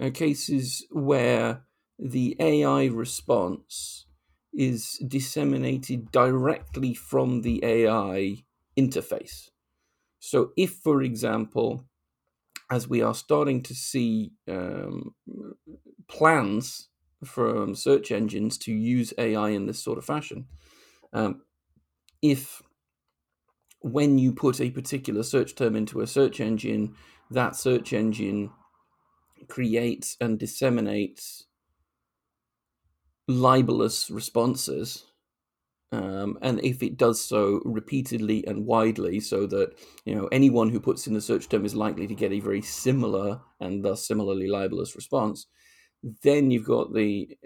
are 0.00 0.10
cases 0.10 0.86
where 0.90 1.62
the 1.98 2.36
AI 2.38 2.86
response 2.86 4.06
is 4.52 4.98
disseminated 5.06 6.10
directly 6.12 6.94
from 6.94 7.42
the 7.42 7.62
AI 7.64 8.44
interface. 8.76 9.50
So, 10.18 10.52
if, 10.56 10.72
for 10.72 11.02
example, 11.02 11.84
as 12.70 12.88
we 12.88 13.02
are 13.02 13.14
starting 13.14 13.62
to 13.62 13.74
see 13.74 14.32
um, 14.48 15.14
plans 16.08 16.88
from 17.24 17.74
search 17.74 18.10
engines 18.10 18.58
to 18.58 18.72
use 18.72 19.12
AI 19.18 19.50
in 19.50 19.66
this 19.66 19.82
sort 19.82 19.98
of 19.98 20.04
fashion, 20.04 20.46
um, 21.12 21.42
if 22.22 22.62
when 23.80 24.18
you 24.18 24.32
put 24.32 24.60
a 24.60 24.70
particular 24.70 25.22
search 25.22 25.54
term 25.54 25.76
into 25.76 26.00
a 26.00 26.06
search 26.06 26.40
engine, 26.40 26.94
that 27.30 27.54
search 27.54 27.92
engine 27.92 28.50
creates 29.48 30.16
and 30.20 30.38
disseminates 30.38 31.46
libelous 33.28 34.10
responses. 34.10 35.04
Um, 35.92 36.38
and 36.42 36.62
if 36.64 36.82
it 36.82 36.96
does 36.96 37.24
so 37.24 37.60
repeatedly 37.64 38.46
and 38.46 38.66
widely, 38.66 39.20
so 39.20 39.46
that 39.46 39.78
you 40.04 40.14
know 40.14 40.26
anyone 40.32 40.70
who 40.70 40.80
puts 40.80 41.06
in 41.06 41.14
the 41.14 41.20
search 41.20 41.48
term 41.48 41.64
is 41.64 41.74
likely 41.74 42.06
to 42.06 42.14
get 42.14 42.32
a 42.32 42.40
very 42.40 42.62
similar 42.62 43.40
and 43.60 43.84
thus 43.84 44.06
similarly 44.06 44.48
libelous 44.48 44.96
response, 44.96 45.46
then 46.22 46.50
you've 46.50 46.66
got 46.66 46.92
the 46.92 47.36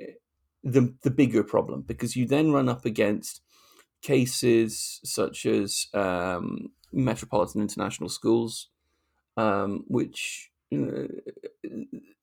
the 0.65 0.95
the 1.03 1.11
bigger 1.11 1.45
problem 1.45 1.83
because 1.83 2.17
you 2.17 2.27
then 2.27 2.53
run 2.53 2.69
up 2.69 2.85
against 2.85 3.43
cases 4.03 5.01
such 5.05 5.47
as 5.47 5.87
um, 5.95 6.69
metropolitan 6.93 7.61
international 7.61 8.09
schools, 8.09 8.69
um, 9.37 9.85
which, 9.87 10.50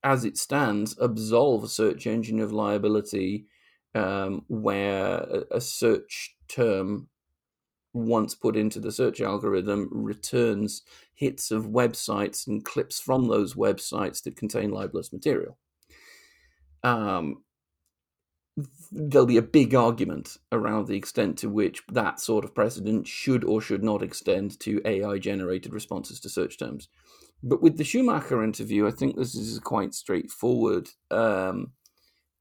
as 0.03 0.25
it 0.25 0.37
stands, 0.37 0.95
absolve 0.99 1.63
a 1.63 1.67
search 1.67 2.07
engine 2.07 2.39
of 2.39 2.51
liability 2.51 3.45
um, 3.95 4.43
where 4.47 5.43
a, 5.51 5.59
search 5.59 6.35
term, 6.47 7.09
once 7.93 8.35
put 8.35 8.55
into 8.55 8.79
the 8.79 8.91
search 8.91 9.21
algorithm, 9.21 9.89
returns 9.91 10.83
hits 11.13 11.51
of 11.51 11.65
websites 11.65 12.47
and 12.47 12.63
clips 12.63 12.99
from 12.99 13.27
those 13.27 13.55
websites 13.55 14.23
that 14.23 14.35
contain 14.35 14.71
libelous 14.71 15.11
material. 15.11 15.57
Um, 16.83 17.43
there'll 18.91 19.27
be 19.27 19.37
a 19.37 19.41
big 19.41 19.75
argument 19.75 20.37
around 20.51 20.87
the 20.87 20.95
extent 20.95 21.37
to 21.39 21.49
which 21.49 21.81
that 21.91 22.19
sort 22.19 22.43
of 22.43 22.55
precedent 22.55 23.07
should 23.07 23.43
or 23.43 23.61
should 23.61 23.83
not 23.83 24.01
extend 24.01 24.59
to 24.59 24.81
AI 24.85 25.17
generated 25.17 25.73
responses 25.73 26.19
to 26.19 26.29
search 26.29 26.57
terms. 26.57 26.89
But 27.43 27.61
with 27.61 27.77
the 27.77 27.83
Schumacher 27.83 28.43
interview, 28.43 28.87
I 28.87 28.91
think 28.91 29.15
this 29.15 29.35
is 29.35 29.59
quite 29.59 29.93
straightforward. 29.93 30.89
Um, 31.11 31.73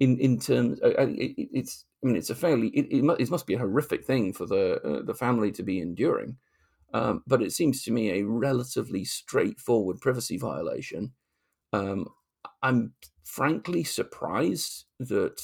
in 0.01 0.19
in 0.19 0.39
terms, 0.39 0.81
uh, 0.83 0.95
uh, 0.99 1.07
it, 1.09 1.35
it- 1.39 1.51
it's 1.53 1.85
I 2.05 2.09
mean, 2.09 2.17
it's 2.17 2.31
a 2.31 2.35
fairly 2.35 2.69
it, 2.69 2.87
it, 2.93 3.03
mu- 3.05 3.17
it 3.19 3.31
must 3.31 3.47
be 3.47 3.55
a 3.55 3.59
horrific 3.59 4.05
thing 4.05 4.33
for 4.33 4.47
the 4.47 4.81
uh, 4.83 5.03
the 5.03 5.15
family 5.15 5.53
to 5.53 5.63
be 5.63 5.81
enduring. 5.81 6.39
Um, 6.95 7.23
but 7.27 7.43
it 7.43 7.53
seems 7.53 7.83
to 7.85 7.93
me 7.93 8.11
a 8.11 8.25
relatively 8.27 9.05
straightforward 9.05 10.01
privacy 10.01 10.39
violation. 10.39 11.13
Um, 11.73 12.09
I'm 12.63 12.95
frankly 13.25 13.85
surprised 13.85 14.87
that 15.01 15.41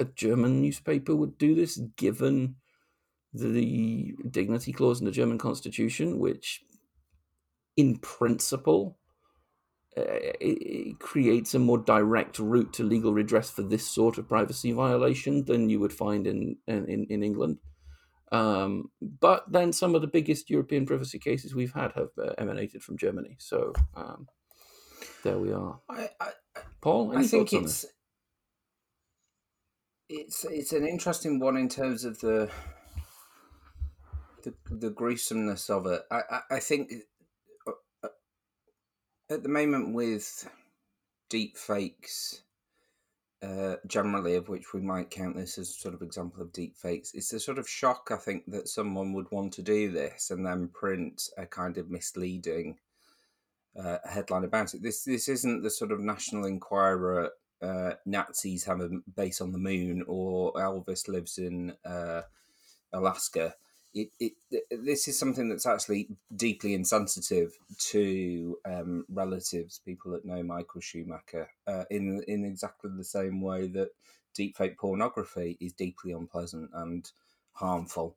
a 0.00 0.06
German 0.06 0.62
newspaper 0.62 1.14
would 1.14 1.38
do 1.38 1.54
this, 1.54 1.78
given 1.96 2.56
the 3.32 4.14
dignity 4.30 4.72
clause 4.72 5.00
in 5.00 5.06
the 5.06 5.12
German 5.12 5.38
constitution, 5.38 6.18
which, 6.18 6.62
in 7.76 7.98
principle, 7.98 8.98
uh, 9.96 10.02
it, 10.40 10.58
it 10.62 10.98
creates 10.98 11.54
a 11.54 11.58
more 11.58 11.78
direct 11.78 12.38
route 12.38 12.72
to 12.74 12.82
legal 12.82 13.12
redress 13.12 13.50
for 13.50 13.62
this 13.62 13.86
sort 13.86 14.18
of 14.18 14.28
privacy 14.28 14.72
violation 14.72 15.44
than 15.44 15.68
you 15.68 15.80
would 15.80 15.92
find 15.92 16.26
in 16.26 16.56
in, 16.66 17.06
in 17.08 17.22
England. 17.22 17.58
Um, 18.32 18.90
but 19.00 19.44
then 19.50 19.72
some 19.72 19.94
of 19.94 20.00
the 20.00 20.08
biggest 20.08 20.50
European 20.50 20.86
privacy 20.86 21.20
cases 21.20 21.54
we've 21.54 21.72
had 21.72 21.92
have 21.92 22.08
uh, 22.18 22.32
emanated 22.36 22.82
from 22.82 22.98
Germany. 22.98 23.36
So 23.38 23.72
um, 23.94 24.26
there 25.22 25.38
we 25.38 25.52
are. 25.52 25.78
I, 25.88 26.08
I, 26.20 26.30
Paul, 26.80 27.12
any 27.12 27.24
I 27.24 27.26
think 27.28 27.50
thoughts 27.50 27.54
on 27.54 27.64
it's 27.64 27.86
it's 30.08 30.44
it's 30.44 30.72
an 30.72 30.86
interesting 30.86 31.38
one 31.38 31.56
in 31.56 31.68
terms 31.68 32.04
of 32.04 32.18
the 32.20 32.50
the, 34.42 34.54
the 34.70 34.90
gruesomeness 34.90 35.70
of 35.70 35.86
it. 35.86 36.02
I 36.10 36.20
I, 36.30 36.40
I 36.56 36.58
think 36.58 36.92
at 39.30 39.42
the 39.42 39.48
moment 39.48 39.94
with 39.94 40.48
deep 41.28 41.56
fakes 41.56 42.42
uh, 43.42 43.76
generally, 43.86 44.36
of 44.36 44.48
which 44.48 44.72
we 44.72 44.80
might 44.80 45.10
count 45.10 45.36
this 45.36 45.58
as 45.58 45.74
sort 45.74 45.94
of 45.94 46.02
example 46.02 46.40
of 46.40 46.52
deep 46.52 46.76
fakes, 46.76 47.12
it's 47.14 47.28
the 47.28 47.38
sort 47.38 47.58
of 47.58 47.68
shock 47.68 48.08
I 48.10 48.16
think 48.16 48.44
that 48.48 48.68
someone 48.68 49.12
would 49.12 49.30
want 49.30 49.52
to 49.54 49.62
do 49.62 49.90
this 49.90 50.30
and 50.30 50.46
then 50.46 50.68
print 50.68 51.28
a 51.36 51.44
kind 51.44 51.76
of 51.76 51.90
misleading 51.90 52.78
uh, 53.78 53.98
headline 54.08 54.44
about 54.44 54.72
it. 54.74 54.82
This 54.82 55.04
this 55.04 55.28
isn't 55.28 55.62
the 55.62 55.70
sort 55.70 55.92
of 55.92 56.00
National 56.00 56.46
Enquirer 56.46 57.30
uh, 57.60 57.94
Nazis 58.06 58.64
have 58.64 58.80
a 58.80 58.90
base 59.14 59.40
on 59.40 59.52
the 59.52 59.58
moon 59.58 60.04
or 60.06 60.52
Elvis 60.54 61.08
lives 61.08 61.38
in 61.38 61.74
uh, 61.84 62.22
Alaska 62.92 63.54
it, 63.94 64.08
it, 64.18 64.32
this 64.70 65.06
is 65.06 65.18
something 65.18 65.48
that's 65.48 65.66
actually 65.66 66.08
deeply 66.34 66.74
insensitive 66.74 67.52
to 67.90 68.58
um, 68.64 69.04
relatives, 69.08 69.80
people 69.84 70.12
that 70.12 70.24
know 70.24 70.42
Michael 70.42 70.80
Schumacher, 70.80 71.48
uh, 71.66 71.84
in 71.90 72.22
in 72.26 72.44
exactly 72.44 72.90
the 72.96 73.04
same 73.04 73.40
way 73.40 73.68
that 73.68 73.90
deepfake 74.36 74.76
pornography 74.76 75.56
is 75.60 75.72
deeply 75.72 76.12
unpleasant 76.12 76.70
and 76.74 77.10
harmful. 77.52 78.16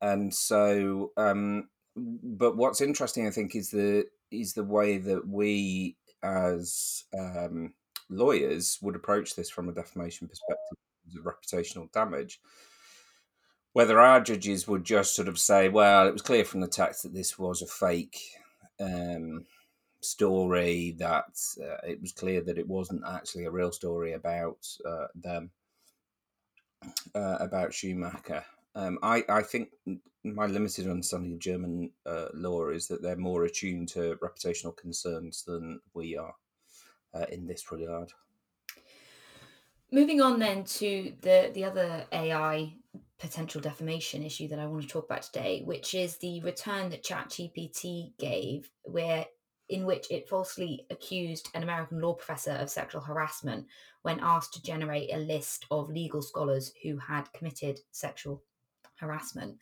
And 0.00 0.34
so, 0.34 1.12
um, 1.16 1.68
but 1.94 2.56
what's 2.56 2.80
interesting, 2.80 3.26
I 3.26 3.30
think, 3.30 3.54
is 3.54 3.70
the 3.70 4.06
is 4.30 4.54
the 4.54 4.64
way 4.64 4.96
that 4.96 5.28
we 5.28 5.96
as 6.22 7.04
um, 7.18 7.74
lawyers 8.08 8.78
would 8.80 8.96
approach 8.96 9.36
this 9.36 9.50
from 9.50 9.68
a 9.68 9.72
defamation 9.72 10.28
perspective 10.28 10.78
reputational 11.22 11.92
damage 11.92 12.40
whether 13.72 13.98
our 13.98 14.20
judges 14.20 14.68
would 14.68 14.84
just 14.84 15.14
sort 15.14 15.28
of 15.28 15.38
say, 15.38 15.68
well, 15.68 16.06
it 16.06 16.12
was 16.12 16.22
clear 16.22 16.44
from 16.44 16.60
the 16.60 16.68
text 16.68 17.02
that 17.02 17.14
this 17.14 17.38
was 17.38 17.62
a 17.62 17.66
fake 17.66 18.18
um, 18.80 19.46
story, 20.00 20.94
that 20.98 21.38
uh, 21.60 21.78
it 21.86 22.00
was 22.00 22.12
clear 22.12 22.40
that 22.42 22.58
it 22.58 22.68
wasn't 22.68 23.02
actually 23.06 23.44
a 23.44 23.50
real 23.50 23.72
story 23.72 24.12
about 24.12 24.66
uh, 24.84 25.06
them, 25.14 25.50
uh, 27.14 27.36
about 27.40 27.72
Schumacher. 27.72 28.44
Um, 28.74 28.98
I, 29.02 29.24
I 29.28 29.42
think 29.42 29.70
my 30.24 30.46
limited 30.46 30.88
understanding 30.88 31.32
of 31.32 31.38
German 31.38 31.92
uh, 32.06 32.28
law 32.34 32.68
is 32.68 32.88
that 32.88 33.02
they're 33.02 33.16
more 33.16 33.44
attuned 33.44 33.88
to 33.90 34.16
reputational 34.16 34.76
concerns 34.76 35.44
than 35.44 35.80
we 35.94 36.16
are 36.16 36.34
uh, 37.14 37.26
in 37.30 37.46
this 37.46 37.70
regard. 37.72 38.12
Moving 39.90 40.22
on 40.22 40.38
then 40.38 40.64
to 40.64 41.12
the 41.20 41.50
the 41.52 41.64
other 41.64 42.06
AI 42.10 42.72
potential 43.22 43.60
defamation 43.60 44.24
issue 44.24 44.48
that 44.48 44.58
I 44.58 44.66
want 44.66 44.82
to 44.82 44.88
talk 44.88 45.04
about 45.04 45.22
today, 45.22 45.62
which 45.64 45.94
is 45.94 46.16
the 46.16 46.40
return 46.40 46.90
that 46.90 47.04
ChatGPT 47.04 48.18
gave, 48.18 48.68
where 48.82 49.24
in 49.68 49.86
which 49.86 50.10
it 50.10 50.28
falsely 50.28 50.84
accused 50.90 51.48
an 51.54 51.62
American 51.62 52.00
law 52.00 52.14
professor 52.14 52.50
of 52.50 52.68
sexual 52.68 53.00
harassment 53.00 53.64
when 54.02 54.18
asked 54.20 54.54
to 54.54 54.62
generate 54.62 55.14
a 55.14 55.18
list 55.18 55.66
of 55.70 55.88
legal 55.88 56.20
scholars 56.20 56.72
who 56.82 56.98
had 56.98 57.32
committed 57.32 57.78
sexual 57.92 58.42
harassment. 58.96 59.56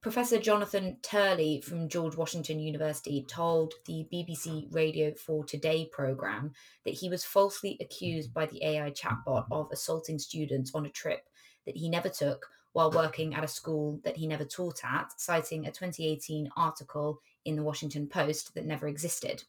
Professor 0.00 0.38
Jonathan 0.38 0.98
Turley 1.02 1.60
from 1.60 1.88
George 1.88 2.16
Washington 2.16 2.60
University 2.60 3.26
told 3.28 3.74
the 3.86 4.06
BBC 4.12 4.72
Radio 4.72 5.12
4 5.14 5.44
Today 5.46 5.90
programme 5.90 6.52
that 6.84 6.94
he 6.94 7.08
was 7.08 7.24
falsely 7.24 7.76
accused 7.80 8.32
by 8.32 8.46
the 8.46 8.64
AI 8.64 8.92
chatbot 8.92 9.46
of 9.50 9.68
assaulting 9.72 10.20
students 10.20 10.70
on 10.76 10.86
a 10.86 10.90
trip 10.90 11.28
that 11.66 11.76
he 11.76 11.90
never 11.90 12.08
took 12.08 12.46
while 12.72 12.90
working 12.90 13.34
at 13.34 13.44
a 13.44 13.48
school 13.48 14.00
that 14.04 14.16
he 14.16 14.26
never 14.26 14.44
taught 14.44 14.84
at, 14.84 15.12
citing 15.16 15.66
a 15.66 15.70
2018 15.70 16.50
article 16.56 17.20
in 17.44 17.56
the 17.56 17.62
Washington 17.62 18.06
Post 18.06 18.54
that 18.54 18.66
never 18.66 18.88
existed. 18.88 19.42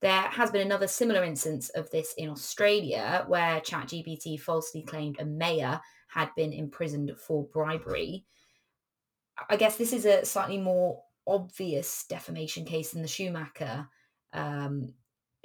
There 0.00 0.12
has 0.12 0.50
been 0.50 0.60
another 0.60 0.86
similar 0.86 1.24
instance 1.24 1.70
of 1.70 1.90
this 1.90 2.12
in 2.18 2.28
Australia, 2.28 3.24
where 3.26 3.60
ChatGPT 3.60 4.38
falsely 4.38 4.82
claimed 4.82 5.18
a 5.18 5.24
mayor 5.24 5.80
had 6.08 6.28
been 6.36 6.52
imprisoned 6.52 7.12
for 7.16 7.44
bribery. 7.44 8.26
I 9.48 9.56
guess 9.56 9.76
this 9.76 9.92
is 9.92 10.04
a 10.04 10.24
slightly 10.24 10.58
more 10.58 11.02
obvious 11.26 12.04
defamation 12.08 12.64
case 12.64 12.90
than 12.90 13.02
the 13.02 13.08
Schumacher 13.08 13.88
um, 14.32 14.92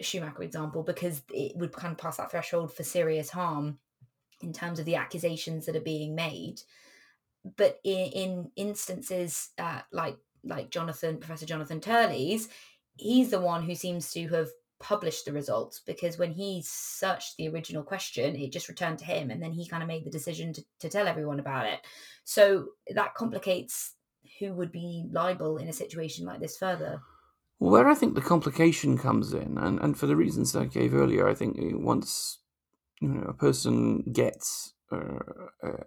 Schumacher 0.01 0.43
example 0.43 0.83
because 0.83 1.21
it 1.29 1.55
would 1.55 1.71
kind 1.71 1.91
of 1.91 1.97
pass 1.97 2.17
that 2.17 2.31
threshold 2.31 2.73
for 2.73 2.83
serious 2.83 3.29
harm 3.29 3.79
in 4.41 4.53
terms 4.53 4.79
of 4.79 4.85
the 4.85 4.95
accusations 4.95 5.65
that 5.65 5.75
are 5.75 5.81
being 5.81 6.15
made. 6.15 6.61
But 7.57 7.79
in, 7.83 8.05
in 8.11 8.51
instances 8.55 9.49
uh, 9.57 9.81
like 9.91 10.17
like 10.43 10.69
Jonathan, 10.69 11.17
Professor 11.17 11.45
Jonathan 11.45 11.81
Turley's, 11.81 12.47
he's 12.95 13.29
the 13.29 13.41
one 13.41 13.63
who 13.63 13.75
seems 13.75 14.11
to 14.13 14.27
have 14.29 14.49
published 14.79 15.25
the 15.25 15.33
results 15.33 15.81
because 15.85 16.17
when 16.17 16.31
he 16.31 16.63
searched 16.65 17.35
the 17.37 17.49
original 17.49 17.83
question, 17.83 18.35
it 18.35 18.51
just 18.51 18.69
returned 18.69 18.99
to 18.99 19.05
him, 19.05 19.29
and 19.29 19.41
then 19.41 19.51
he 19.51 19.67
kind 19.67 19.83
of 19.83 19.87
made 19.87 20.05
the 20.05 20.09
decision 20.09 20.53
to, 20.53 20.63
to 20.79 20.89
tell 20.89 21.07
everyone 21.07 21.39
about 21.39 21.65
it. 21.65 21.79
So 22.23 22.67
that 22.93 23.15
complicates 23.15 23.95
who 24.39 24.53
would 24.53 24.71
be 24.71 25.07
liable 25.11 25.57
in 25.57 25.67
a 25.67 25.73
situation 25.73 26.25
like 26.25 26.39
this 26.39 26.57
further. 26.57 27.01
Where 27.57 27.89
I 27.89 27.95
think 27.95 28.15
the 28.15 28.21
complication 28.21 28.97
comes 28.97 29.33
in, 29.33 29.57
and, 29.57 29.79
and 29.79 29.97
for 29.97 30.07
the 30.07 30.15
reasons 30.15 30.55
I 30.55 30.65
gave 30.65 30.93
earlier, 30.93 31.27
I 31.27 31.33
think 31.33 31.57
once 31.59 32.39
you 32.99 33.07
know, 33.09 33.23
a 33.27 33.33
person 33.33 34.03
gets 34.11 34.73
uh, 34.91 35.19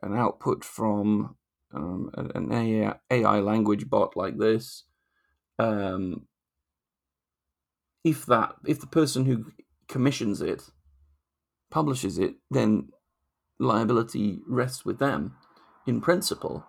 an 0.03 0.17
output 0.17 0.65
from 0.65 1.37
um, 1.75 2.11
an 2.35 2.53
AI, 2.53 3.41
language 3.41 3.89
bot 3.89 4.17
like 4.17 4.39
this, 4.39 4.85
um, 5.59 6.27
if 8.05 8.27
that 8.27 8.55
if 8.67 8.81
the 8.81 8.87
person 8.87 9.27
who 9.27 9.53
commissions 9.89 10.41
it 10.41 10.63
publishes 11.71 12.19
it, 12.19 12.37
then 12.51 12.89
liability 13.59 14.41
rests 14.47 14.85
with 14.85 14.99
them 14.99 15.37
in 15.87 16.01
principle. 16.01 16.67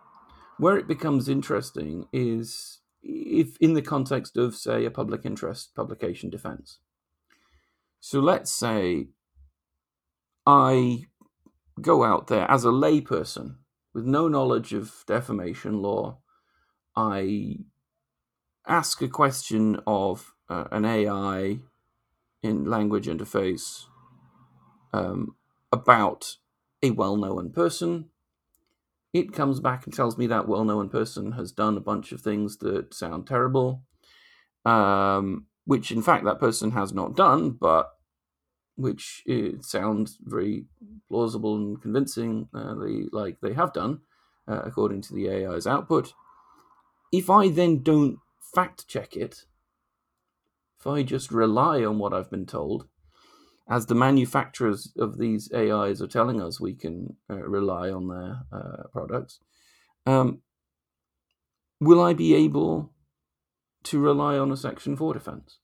Where 0.58 0.78
it 0.78 0.88
becomes 0.88 1.28
interesting 1.28 2.08
is 2.14 2.80
if 3.02 3.58
in 3.58 3.74
the 3.74 3.82
context 3.82 4.38
of 4.38 4.56
say 4.56 4.86
a 4.86 4.92
public 4.92 5.26
interest 5.26 5.76
publication 5.76 6.30
defense. 6.30 6.80
So 8.00 8.20
let's 8.20 8.52
say 8.52 9.08
I 10.46 11.06
go 11.82 12.04
out 12.04 12.28
there 12.28 12.50
as 12.50 12.66
a 12.66 12.70
layperson 12.70 13.58
with 13.94 14.06
no 14.06 14.28
knowledge 14.28 14.74
of 14.74 14.94
defamation 15.08 15.82
law. 15.82 16.20
I 16.96 17.58
ask 18.68 19.02
a 19.02 19.08
question 19.10 19.80
of 19.88 20.34
uh, 20.50 20.66
an 20.72 20.86
AI 20.86 21.60
in 22.44 22.66
language 22.66 23.08
interface 23.08 23.86
um, 24.94 25.36
about 25.72 26.38
a 26.84 26.92
well 26.92 27.18
known 27.18 27.52
person. 27.52 28.10
It 29.14 29.34
comes 29.34 29.60
back 29.60 29.86
and 29.86 29.94
tells 29.94 30.18
me 30.18 30.28
that 30.28 30.48
well 30.48 30.66
known 30.66 30.90
person 30.90 31.34
has 31.34 31.52
done 31.52 31.78
a 31.78 31.82
bunch 31.82 32.12
of 32.12 32.22
things 32.22 32.58
that 32.60 32.94
sound 32.94 33.28
terrible, 33.28 33.84
um, 34.66 35.48
which 35.66 35.92
in 35.92 36.02
fact 36.02 36.26
that 36.26 36.40
person 36.40 36.72
has 36.72 36.94
not 36.94 37.16
done, 37.16 37.52
but 37.52 37.92
which 38.76 39.24
it 39.26 39.64
sounds 39.64 40.18
very 40.22 40.66
plausible 41.10 41.56
and 41.56 41.82
convincing, 41.82 42.48
uh, 42.54 42.74
they, 42.76 43.06
like 43.12 43.40
they 43.42 43.54
have 43.54 43.74
done, 43.74 44.02
uh, 44.48 44.62
according 44.64 45.02
to 45.02 45.14
the 45.14 45.30
AI's 45.30 45.68
output. 45.68 46.14
If 47.12 47.30
I 47.30 47.50
then 47.50 47.84
don't 47.84 48.20
fact 48.54 48.88
check 48.88 49.16
it, 49.16 49.46
if 50.80 50.88
I 50.88 51.04
just 51.04 51.32
rely 51.32 51.84
on 51.86 52.00
what 52.00 52.14
I've 52.14 52.32
been 52.32 52.46
told, 52.46 52.88
as 53.70 53.86
the 53.86 53.96
manufacturers 53.96 54.92
of 54.98 55.18
these 55.18 55.52
AIs 55.54 56.02
are 56.02 56.08
telling 56.08 56.42
us 56.42 56.60
we 56.60 56.74
can 56.74 57.16
uh, 57.30 57.36
rely 57.36 57.90
on 57.90 58.08
their 58.10 58.40
uh, 58.52 58.88
products, 58.92 59.40
um, 60.06 60.42
will 61.80 62.02
I 62.02 62.14
be 62.14 62.34
able 62.34 62.92
to 63.84 64.00
rely 64.00 64.38
on 64.38 64.52
a 64.52 64.58
Section 64.58 64.98
4 64.98 65.14
defense? 65.14 65.60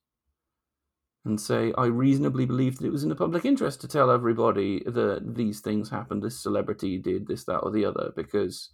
And 1.26 1.40
say, 1.40 1.74
I 1.78 1.86
reasonably 1.86 2.46
believe 2.46 2.78
that 2.78 2.88
it 2.88 2.92
was 2.92 3.04
in 3.04 3.10
the 3.10 3.16
public 3.16 3.46
interest 3.46 3.82
to 3.82 3.88
tell 3.88 4.10
everybody 4.10 4.84
that 4.86 5.36
these 5.36 5.60
things 5.60 5.90
happened, 5.90 6.24
this 6.24 6.42
celebrity 6.42 6.98
did 6.98 7.28
this, 7.28 7.44
that, 7.46 7.60
or 7.60 7.72
the 7.72 7.86
other, 7.86 8.12
because, 8.16 8.70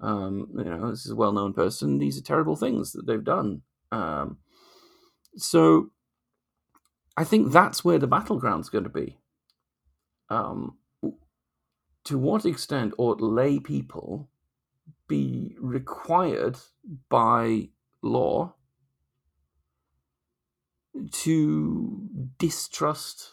um, 0.00 0.48
you 0.56 0.64
know, 0.64 0.90
this 0.90 1.06
is 1.06 1.12
a 1.12 1.16
well 1.16 1.32
known 1.32 1.52
person. 1.52 1.98
These 1.98 2.18
are 2.18 2.22
terrible 2.22 2.56
things 2.56 2.92
that 2.92 3.06
they've 3.06 3.24
done. 3.24 3.62
Um, 3.90 4.38
so 5.36 5.90
I 7.16 7.24
think 7.24 7.52
that's 7.52 7.84
where 7.84 7.98
the 7.98 8.06
battleground's 8.06 8.68
going 8.68 8.84
to 8.84 8.90
be. 8.90 9.18
Um, 10.28 10.76
to 12.04 12.18
what 12.18 12.44
extent 12.44 12.94
ought 12.98 13.20
lay 13.20 13.58
people 13.58 14.28
be 15.08 15.56
required 15.58 16.56
by 17.08 17.68
law 18.02 18.54
to 21.12 22.08
distrust 22.38 23.30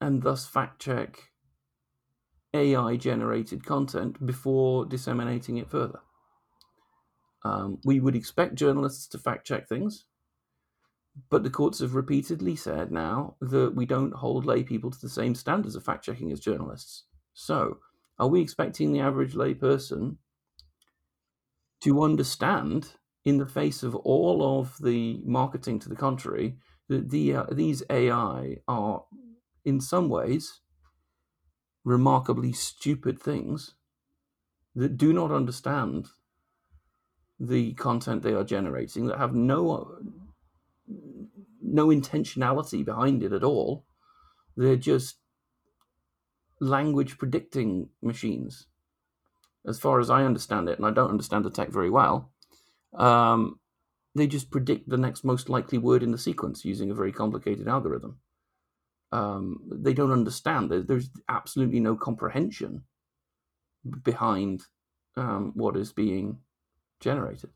and 0.00 0.22
thus 0.22 0.46
fact 0.46 0.80
check 0.80 1.30
AI 2.54 2.96
generated 2.96 3.64
content 3.64 4.24
before 4.24 4.86
disseminating 4.86 5.58
it 5.58 5.70
further. 5.70 6.00
Um, 7.44 7.78
we 7.84 8.00
would 8.00 8.16
expect 8.16 8.56
journalists 8.56 9.06
to 9.08 9.18
fact 9.18 9.46
check 9.46 9.68
things, 9.68 10.06
but 11.30 11.42
the 11.42 11.50
courts 11.50 11.80
have 11.80 11.94
repeatedly 11.94 12.56
said 12.56 12.90
now 12.90 13.36
that 13.40 13.74
we 13.74 13.86
don't 13.86 14.14
hold 14.14 14.44
lay 14.44 14.62
people 14.62 14.90
to 14.90 15.00
the 15.00 15.08
same 15.08 15.34
standards 15.34 15.76
of 15.76 15.84
fact 15.84 16.04
checking 16.04 16.32
as 16.32 16.40
journalists. 16.40 17.04
So, 17.34 17.78
are 18.18 18.28
we 18.28 18.40
expecting 18.40 18.92
the 18.92 19.00
average 19.00 19.34
lay 19.34 19.54
person 19.54 20.18
to 21.80 22.02
understand, 22.02 22.94
in 23.24 23.38
the 23.38 23.46
face 23.46 23.82
of 23.82 23.94
all 23.94 24.60
of 24.60 24.76
the 24.80 25.20
marketing 25.24 25.78
to 25.80 25.88
the 25.88 25.96
contrary, 25.96 26.56
that 26.88 27.10
the, 27.10 27.34
uh, 27.34 27.44
these 27.52 27.82
AI 27.90 28.58
are, 28.66 29.04
in 29.64 29.80
some 29.80 30.08
ways, 30.08 30.60
remarkably 31.84 32.52
stupid 32.52 33.20
things 33.20 33.74
that 34.74 34.96
do 34.96 35.12
not 35.12 35.30
understand 35.32 36.08
the 37.40 37.74
content 37.74 38.22
they 38.22 38.34
are 38.34 38.44
generating, 38.44 39.06
that 39.06 39.18
have 39.18 39.34
no 39.34 39.98
no 41.60 41.88
intentionality 41.88 42.84
behind 42.84 43.22
it 43.22 43.32
at 43.32 43.44
all. 43.44 43.84
They're 44.56 44.76
just 44.76 45.18
language 46.60 47.18
predicting 47.18 47.90
machines, 48.02 48.66
as 49.66 49.78
far 49.78 50.00
as 50.00 50.10
I 50.10 50.24
understand 50.24 50.68
it, 50.68 50.78
and 50.78 50.86
I 50.86 50.90
don't 50.90 51.10
understand 51.10 51.44
the 51.44 51.50
tech 51.50 51.70
very 51.70 51.90
well. 51.90 52.32
Um, 52.94 53.60
they 54.14 54.26
just 54.26 54.50
predict 54.50 54.88
the 54.88 54.96
next 54.96 55.24
most 55.24 55.48
likely 55.48 55.78
word 55.78 56.02
in 56.02 56.10
the 56.10 56.18
sequence 56.18 56.64
using 56.64 56.90
a 56.90 56.94
very 56.94 57.12
complicated 57.12 57.68
algorithm. 57.68 58.18
Um, 59.12 59.60
they 59.70 59.94
don't 59.94 60.12
understand. 60.12 60.70
There's 60.70 61.10
absolutely 61.28 61.80
no 61.80 61.96
comprehension 61.96 62.82
behind 64.02 64.62
um, 65.16 65.52
what 65.54 65.76
is 65.76 65.92
being 65.92 66.38
generated 67.00 67.50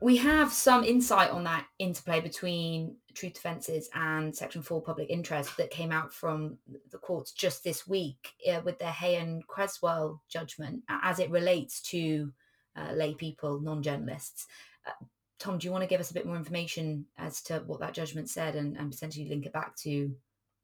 we 0.00 0.16
have 0.16 0.52
some 0.52 0.82
insight 0.82 1.30
on 1.30 1.44
that 1.44 1.66
interplay 1.78 2.20
between 2.20 2.96
truth 3.12 3.34
defences 3.34 3.90
and 3.94 4.34
Section 4.34 4.62
4 4.62 4.80
public 4.82 5.10
interest 5.10 5.56
that 5.58 5.70
came 5.70 5.92
out 5.92 6.12
from 6.12 6.56
the 6.90 6.98
courts 6.98 7.32
just 7.32 7.62
this 7.62 7.86
week 7.86 8.32
uh, 8.50 8.60
with 8.64 8.78
the 8.78 8.86
Hay 8.86 9.16
and 9.16 9.46
Cresswell 9.46 10.22
judgment 10.28 10.82
as 10.88 11.18
it 11.18 11.30
relates 11.30 11.82
to 11.82 12.32
uh, 12.76 12.92
lay 12.92 13.14
people, 13.14 13.60
non 13.60 13.82
journalists. 13.82 14.46
Uh, 14.86 15.04
Tom, 15.40 15.56
do 15.56 15.66
you 15.66 15.72
want 15.72 15.82
to 15.82 15.88
give 15.88 16.00
us 16.00 16.10
a 16.10 16.14
bit 16.14 16.26
more 16.26 16.36
information 16.36 17.06
as 17.16 17.40
to 17.42 17.62
what 17.66 17.80
that 17.80 17.94
judgment 17.94 18.28
said 18.28 18.54
and, 18.54 18.76
and 18.76 18.90
potentially 18.90 19.28
link 19.28 19.46
it 19.46 19.52
back 19.52 19.74
to 19.78 20.14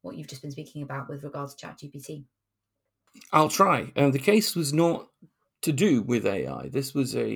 what 0.03 0.17
you've 0.17 0.29
just 0.29 0.43
been 0.43 0.51
speaking 0.51 0.83
about 0.83 1.09
with 1.09 1.25
regards 1.25 1.55
to 1.55 1.67
ChatGPT? 1.67 2.25
I'll 3.33 3.49
try. 3.49 3.91
Um, 3.97 4.13
the 4.13 4.19
case 4.19 4.55
was 4.55 4.75
not 4.75 5.09
to 5.63 5.73
do 5.73 6.03
with 6.03 6.27
AI. 6.27 6.69
This 6.69 6.95
was 6.95 7.17
a 7.17 7.27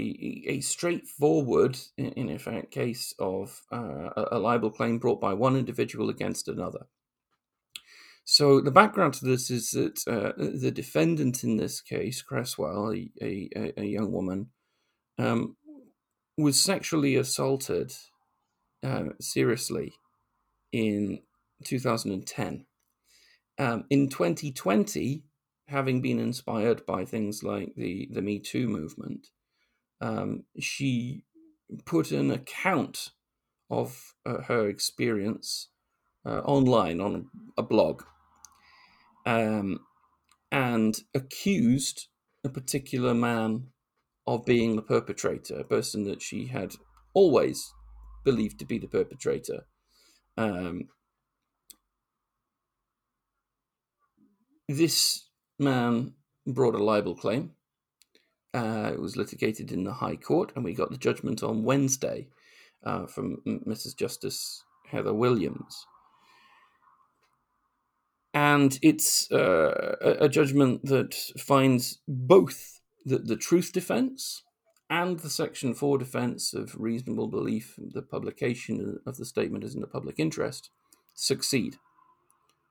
a 0.47 0.61
straightforward, 0.61 1.79
in, 1.97 2.09
in 2.13 2.31
effect, 2.31 2.71
case 2.71 3.15
of 3.19 3.63
uh, 3.73 4.11
a 4.31 4.39
libel 4.39 4.71
claim 4.71 4.99
brought 4.99 5.21
by 5.21 5.33
one 5.33 5.57
individual 5.57 6.11
against 6.11 6.47
another. 6.47 6.87
So 8.25 8.61
the 8.61 8.71
background 8.71 9.15
to 9.15 9.25
this 9.25 9.51
is 9.51 9.71
that 9.71 10.01
uh, 10.07 10.33
the 10.37 10.71
defendant 10.71 11.43
in 11.43 11.57
this 11.57 11.81
case, 11.81 12.23
Cresswell, 12.23 12.93
a, 12.93 13.11
a, 13.23 13.81
a 13.81 13.85
young 13.85 14.13
woman, 14.13 14.51
um, 15.19 15.57
was 16.37 16.61
sexually 16.61 17.17
assaulted 17.17 17.93
uh, 18.83 19.05
seriously 19.21 19.93
in 20.73 21.21
2010. 21.65 22.67
Um, 23.59 23.85
in 23.91 24.09
2020, 24.09 25.25
having 25.69 26.01
been 26.01 26.19
inspired 26.19 26.85
by 26.87 27.05
things 27.05 27.43
like 27.43 27.75
the 27.77 28.09
the 28.11 28.23
Me 28.23 28.39
Too 28.39 28.69
movement, 28.69 29.29
um, 30.01 30.45
she 30.59 31.25
put 31.85 32.11
an 32.11 32.31
account 32.31 33.11
of 33.71 34.15
uh, 34.27 34.43
her 34.43 34.69
experience 34.69 35.69
uh, 36.27 36.41
online 36.41 37.01
on 37.01 37.27
a, 37.57 37.63
blog, 37.63 38.03
um, 39.27 39.79
and 40.51 40.99
accused 41.15 42.09
a 42.45 42.49
particular 42.49 43.15
man 43.15 43.69
of 44.27 44.45
being 44.45 44.77
the 44.77 44.83
perpetrator, 44.83 45.59
a 45.59 45.65
person 45.65 46.05
that 46.05 46.23
she 46.23 46.47
had 46.47 46.75
always 47.15 47.73
believed 48.25 48.59
to 48.59 48.65
be 48.65 48.79
the 48.79 48.87
perpetrator. 48.87 49.67
Um, 50.37 50.89
this 54.69 55.29
man 55.59 56.15
brought 56.47 56.75
a 56.75 56.83
libel 56.83 57.15
claim. 57.15 57.53
Uh, 58.53 58.91
it 58.93 59.01
was 59.01 59.17
litigated 59.17 59.71
in 59.71 59.85
the 59.85 59.95
High 59.95 60.17
Court, 60.17 60.53
and 60.55 60.65
we 60.65 60.75
got 60.75 60.91
the 60.91 60.97
judgment 60.97 61.43
on 61.43 61.65
Wednesday 61.65 62.29
uh, 62.85 63.07
from 63.07 63.39
Mrs. 63.47 63.97
Justice 63.97 64.65
Heather 64.91 65.15
Williams. 65.15 65.87
And 68.33 68.79
it's 68.83 69.31
uh, 69.33 69.97
a, 70.01 70.25
a 70.25 70.29
judgment 70.29 70.85
that 70.85 71.15
finds 71.39 71.99
both 72.07 72.80
the, 73.05 73.19
the 73.19 73.37
truth 73.37 73.73
defense 73.73 74.43
and 74.89 75.21
the 75.21 75.31
Section 75.31 75.75
4 75.75 75.99
defense 75.99 76.53
of 76.53 76.79
reasonable 76.79 77.29
belief, 77.29 77.75
the 77.79 78.03
publication 78.03 78.99
of 79.07 79.17
the 79.17 79.25
statement 79.25 79.65
is 79.65 79.75
in 79.75 79.81
the 79.81 79.87
public 79.87 80.17
interest, 80.19 80.71
succeed. 81.15 81.77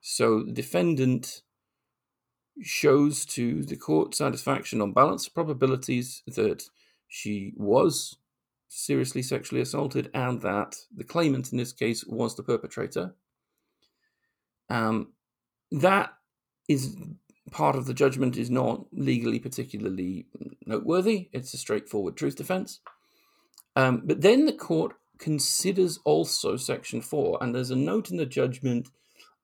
So 0.02 0.44
the 0.44 0.52
defendant 0.52 1.42
shows 2.62 3.26
to 3.26 3.64
the 3.64 3.78
court 3.78 4.16
satisfaction 4.16 4.82
on 4.82 4.92
balance 4.92 5.28
of 5.28 5.34
probabilities 5.34 6.24
that 6.28 6.64
she 7.08 7.54
was 7.56 8.18
seriously 8.68 9.22
sexually 9.22 9.62
assaulted 9.62 10.12
and 10.14 10.42
that 10.42 10.76
the 10.96 11.04
claimant 11.04 11.52
in 11.52 11.58
this 11.58 11.74
case 11.74 12.06
was 12.06 12.36
the 12.36 12.44
perpetrator. 12.44 13.16
Um, 14.70 15.14
that 15.72 16.14
is 16.68 16.96
part 17.52 17.76
of 17.76 17.86
the 17.86 17.94
judgment 17.94 18.38
is 18.38 18.50
not 18.50 18.86
legally 18.92 19.40
particularly 19.40 20.26
noteworthy. 20.66 21.30
It's 21.34 21.54
a 21.54 21.58
straightforward 21.58 22.18
truth 22.18 22.36
defense. 22.36 22.80
Um, 23.76 24.04
but 24.06 24.22
then 24.22 24.46
the 24.46 24.54
court 24.54 24.94
considers 25.18 26.00
also 26.06 26.58
Section 26.58 27.02
4, 27.02 27.40
and 27.42 27.54
there's 27.54 27.72
a 27.72 27.76
note 27.76 28.10
in 28.10 28.18
the 28.18 28.26
judgment 28.26 28.90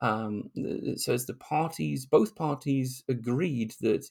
um, 0.01 0.51
it 0.55 0.99
says 0.99 1.25
the 1.25 1.33
parties, 1.33 2.05
both 2.05 2.35
parties 2.35 3.03
agreed 3.07 3.73
that 3.81 4.09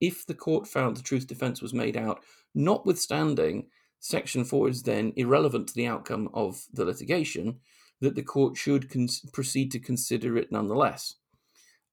if 0.00 0.26
the 0.26 0.34
court 0.34 0.68
found 0.68 0.96
the 0.96 1.02
truth 1.02 1.26
defense 1.26 1.60
was 1.60 1.74
made 1.74 1.96
out, 1.96 2.20
notwithstanding 2.54 3.66
Section 4.00 4.44
4 4.44 4.68
is 4.68 4.82
then 4.82 5.12
irrelevant 5.16 5.68
to 5.68 5.74
the 5.74 5.86
outcome 5.86 6.28
of 6.34 6.66
the 6.72 6.84
litigation, 6.84 7.58
that 8.00 8.14
the 8.14 8.22
court 8.22 8.56
should 8.56 8.90
con- 8.90 9.08
proceed 9.32 9.72
to 9.72 9.80
consider 9.80 10.36
it 10.36 10.52
nonetheless. 10.52 11.16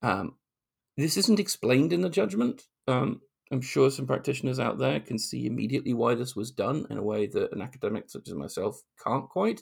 Um, 0.03 0.35
this 0.97 1.17
isn't 1.17 1.39
explained 1.39 1.93
in 1.93 2.01
the 2.01 2.09
judgment. 2.09 2.63
Um, 2.87 3.21
I'm 3.51 3.61
sure 3.61 3.91
some 3.91 4.07
practitioners 4.07 4.59
out 4.59 4.79
there 4.79 4.99
can 4.99 5.19
see 5.19 5.45
immediately 5.45 5.93
why 5.93 6.15
this 6.15 6.35
was 6.35 6.51
done 6.51 6.87
in 6.89 6.97
a 6.97 7.03
way 7.03 7.27
that 7.27 7.51
an 7.51 7.61
academic 7.61 8.09
such 8.09 8.27
as 8.27 8.33
myself 8.33 8.81
can't 9.03 9.29
quite. 9.29 9.61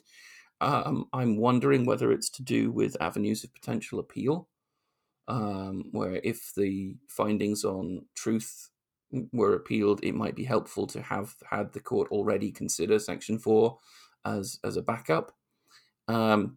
Um, 0.60 1.06
I'm 1.12 1.36
wondering 1.36 1.84
whether 1.84 2.10
it's 2.10 2.30
to 2.30 2.42
do 2.42 2.70
with 2.70 2.96
avenues 3.00 3.44
of 3.44 3.52
potential 3.52 3.98
appeal, 3.98 4.48
um, 5.28 5.84
where 5.90 6.20
if 6.24 6.52
the 6.56 6.96
findings 7.08 7.64
on 7.64 8.06
truth 8.14 8.70
were 9.32 9.54
appealed, 9.54 10.02
it 10.02 10.14
might 10.14 10.36
be 10.36 10.44
helpful 10.44 10.86
to 10.88 11.02
have 11.02 11.34
had 11.50 11.72
the 11.72 11.80
court 11.80 12.10
already 12.10 12.50
consider 12.50 12.98
Section 12.98 13.38
4 13.38 13.76
as, 14.24 14.58
as 14.64 14.76
a 14.76 14.82
backup. 14.82 15.32
Um, 16.08 16.56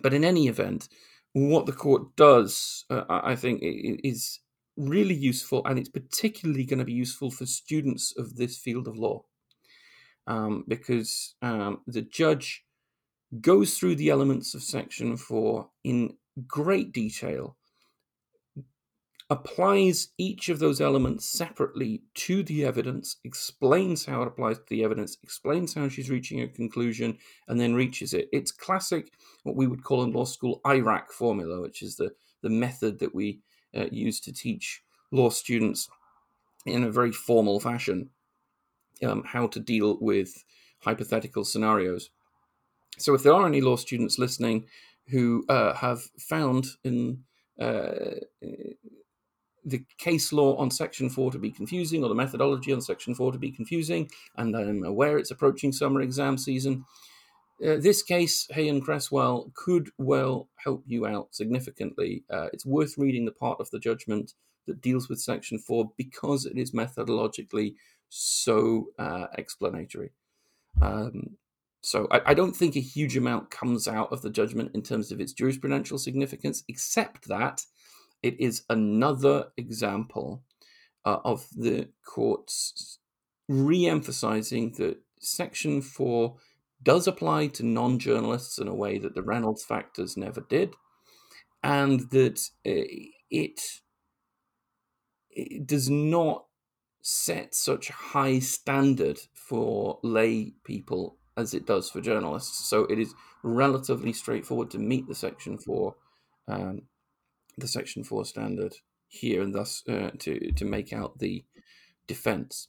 but 0.00 0.14
in 0.14 0.24
any 0.24 0.48
event, 0.48 0.88
what 1.34 1.66
the 1.66 1.72
court 1.72 2.14
does, 2.16 2.84
uh, 2.90 3.04
I 3.08 3.36
think, 3.36 3.60
is 3.62 4.40
really 4.76 5.14
useful, 5.14 5.62
and 5.66 5.78
it's 5.78 5.88
particularly 5.88 6.64
going 6.64 6.78
to 6.78 6.84
be 6.84 6.92
useful 6.92 7.30
for 7.30 7.44
students 7.44 8.16
of 8.16 8.36
this 8.36 8.56
field 8.56 8.88
of 8.88 8.96
law. 8.96 9.24
Um, 10.26 10.64
because 10.68 11.34
um, 11.42 11.82
the 11.86 12.00
judge 12.00 12.64
goes 13.40 13.76
through 13.76 13.96
the 13.96 14.08
elements 14.08 14.54
of 14.54 14.62
Section 14.62 15.16
4 15.16 15.68
in 15.82 16.16
great 16.46 16.92
detail, 16.92 17.56
applies 19.30 20.08
each 20.18 20.48
of 20.48 20.58
those 20.58 20.80
elements 20.80 21.24
separately 21.24 22.02
to 22.14 22.42
the 22.42 22.64
evidence, 22.64 23.16
explains 23.24 24.04
how 24.04 24.22
it 24.22 24.28
applies 24.28 24.58
to 24.58 24.64
the 24.68 24.84
evidence, 24.84 25.16
explains 25.22 25.72
how 25.74 25.88
she's 25.88 26.10
reaching 26.10 26.42
a 26.42 26.48
conclusion, 26.48 27.16
and 27.48 27.58
then 27.58 27.74
reaches 27.74 28.12
it. 28.12 28.28
It's 28.32 28.52
classic, 28.52 29.12
what 29.44 29.56
we 29.56 29.66
would 29.66 29.82
call 29.82 30.02
in 30.02 30.12
law 30.12 30.24
school, 30.24 30.60
IRAC 30.64 31.10
formula, 31.10 31.60
which 31.62 31.82
is 31.82 31.96
the, 31.96 32.12
the 32.42 32.50
method 32.50 32.98
that 32.98 33.14
we 33.14 33.40
uh, 33.74 33.86
use 33.90 34.20
to 34.20 34.32
teach 34.32 34.82
law 35.10 35.30
students 35.30 35.88
in 36.66 36.84
a 36.84 36.90
very 36.90 37.12
formal 37.12 37.60
fashion 37.60 38.10
um, 39.02 39.22
how 39.24 39.46
to 39.46 39.60
deal 39.60 39.98
with 40.00 40.44
hypothetical 40.80 41.44
scenarios. 41.44 42.10
So, 42.98 43.14
if 43.14 43.22
there 43.22 43.32
are 43.32 43.46
any 43.46 43.60
law 43.60 43.76
students 43.76 44.18
listening 44.18 44.66
who 45.08 45.44
uh, 45.48 45.74
have 45.74 46.02
found 46.18 46.66
in 46.84 47.24
uh, 47.60 48.14
the 49.64 49.84
case 49.98 50.32
law 50.32 50.56
on 50.56 50.70
Section 50.70 51.08
4 51.08 51.32
to 51.32 51.38
be 51.38 51.50
confusing 51.50 52.02
or 52.02 52.08
the 52.08 52.14
methodology 52.14 52.72
on 52.72 52.80
Section 52.80 53.14
4 53.14 53.32
to 53.32 53.38
be 53.38 53.50
confusing, 53.50 54.10
and 54.36 54.54
I'm 54.56 54.84
aware 54.84 55.18
it's 55.18 55.30
approaching 55.30 55.72
summer 55.72 56.00
exam 56.00 56.36
season, 56.36 56.84
uh, 57.64 57.76
this 57.78 58.02
case, 58.02 58.46
Hay 58.50 58.68
and 58.68 58.82
Cresswell, 58.82 59.52
could 59.54 59.90
well 59.96 60.48
help 60.56 60.82
you 60.86 61.06
out 61.06 61.34
significantly. 61.34 62.24
Uh, 62.30 62.48
it's 62.52 62.66
worth 62.66 62.98
reading 62.98 63.24
the 63.24 63.32
part 63.32 63.60
of 63.60 63.70
the 63.70 63.78
judgment 63.78 64.34
that 64.66 64.80
deals 64.80 65.08
with 65.08 65.20
Section 65.20 65.58
4 65.58 65.92
because 65.96 66.46
it 66.46 66.58
is 66.58 66.72
methodologically 66.72 67.74
so 68.08 68.88
uh, 68.98 69.26
explanatory. 69.38 70.10
Um, 70.82 71.36
so 71.80 72.08
I, 72.10 72.22
I, 72.26 72.34
don't 72.34 72.56
think 72.56 72.74
a 72.74 72.80
huge 72.80 73.16
amount 73.16 73.50
comes 73.50 73.86
out 73.86 74.10
of 74.12 74.22
the 74.22 74.30
judgment 74.30 74.72
in 74.74 74.82
terms 74.82 75.12
of 75.12 75.20
its 75.20 75.32
jurisprudential 75.32 76.00
significance, 76.00 76.64
except 76.66 77.28
that 77.28 77.62
it 78.24 78.40
is 78.40 78.62
another 78.70 79.48
example 79.58 80.42
uh, 81.04 81.18
of 81.24 81.46
the 81.54 81.90
courts 82.06 82.98
re-emphasizing 83.50 84.72
that 84.78 84.96
Section 85.20 85.82
4 85.82 86.34
does 86.82 87.06
apply 87.06 87.48
to 87.48 87.66
non 87.66 87.98
journalists 87.98 88.58
in 88.58 88.66
a 88.66 88.74
way 88.74 88.96
that 88.98 89.14
the 89.14 89.22
Reynolds 89.22 89.62
factors 89.62 90.16
never 90.16 90.40
did, 90.40 90.74
and 91.62 92.10
that 92.10 92.40
uh, 92.66 92.88
it, 93.30 93.60
it 95.30 95.66
does 95.66 95.90
not 95.90 96.46
set 97.02 97.54
such 97.54 97.90
high 97.90 98.38
standard 98.38 99.18
for 99.34 99.98
lay 100.02 100.54
people 100.64 101.18
as 101.36 101.52
it 101.52 101.66
does 101.66 101.90
for 101.90 102.00
journalists. 102.00 102.70
So 102.70 102.84
it 102.84 102.98
is 102.98 103.14
relatively 103.42 104.14
straightforward 104.14 104.70
to 104.70 104.78
meet 104.78 105.08
the 105.08 105.14
Section 105.14 105.58
4, 105.58 105.94
um, 106.48 106.82
the 107.58 107.68
Section 107.68 108.04
4 108.04 108.24
standard 108.24 108.74
here, 109.08 109.42
and 109.42 109.54
thus 109.54 109.82
uh, 109.88 110.10
to, 110.18 110.52
to 110.52 110.64
make 110.64 110.92
out 110.92 111.18
the 111.18 111.44
defense. 112.06 112.68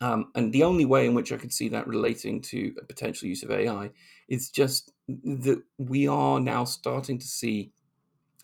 Um, 0.00 0.32
and 0.34 0.52
the 0.52 0.64
only 0.64 0.84
way 0.84 1.06
in 1.06 1.14
which 1.14 1.32
I 1.32 1.36
could 1.36 1.52
see 1.52 1.68
that 1.68 1.86
relating 1.86 2.40
to 2.42 2.74
a 2.80 2.84
potential 2.84 3.28
use 3.28 3.44
of 3.44 3.52
AI 3.52 3.90
is 4.28 4.50
just 4.50 4.92
that 5.06 5.62
we 5.78 6.08
are 6.08 6.40
now 6.40 6.64
starting 6.64 7.18
to 7.18 7.26
see 7.26 7.70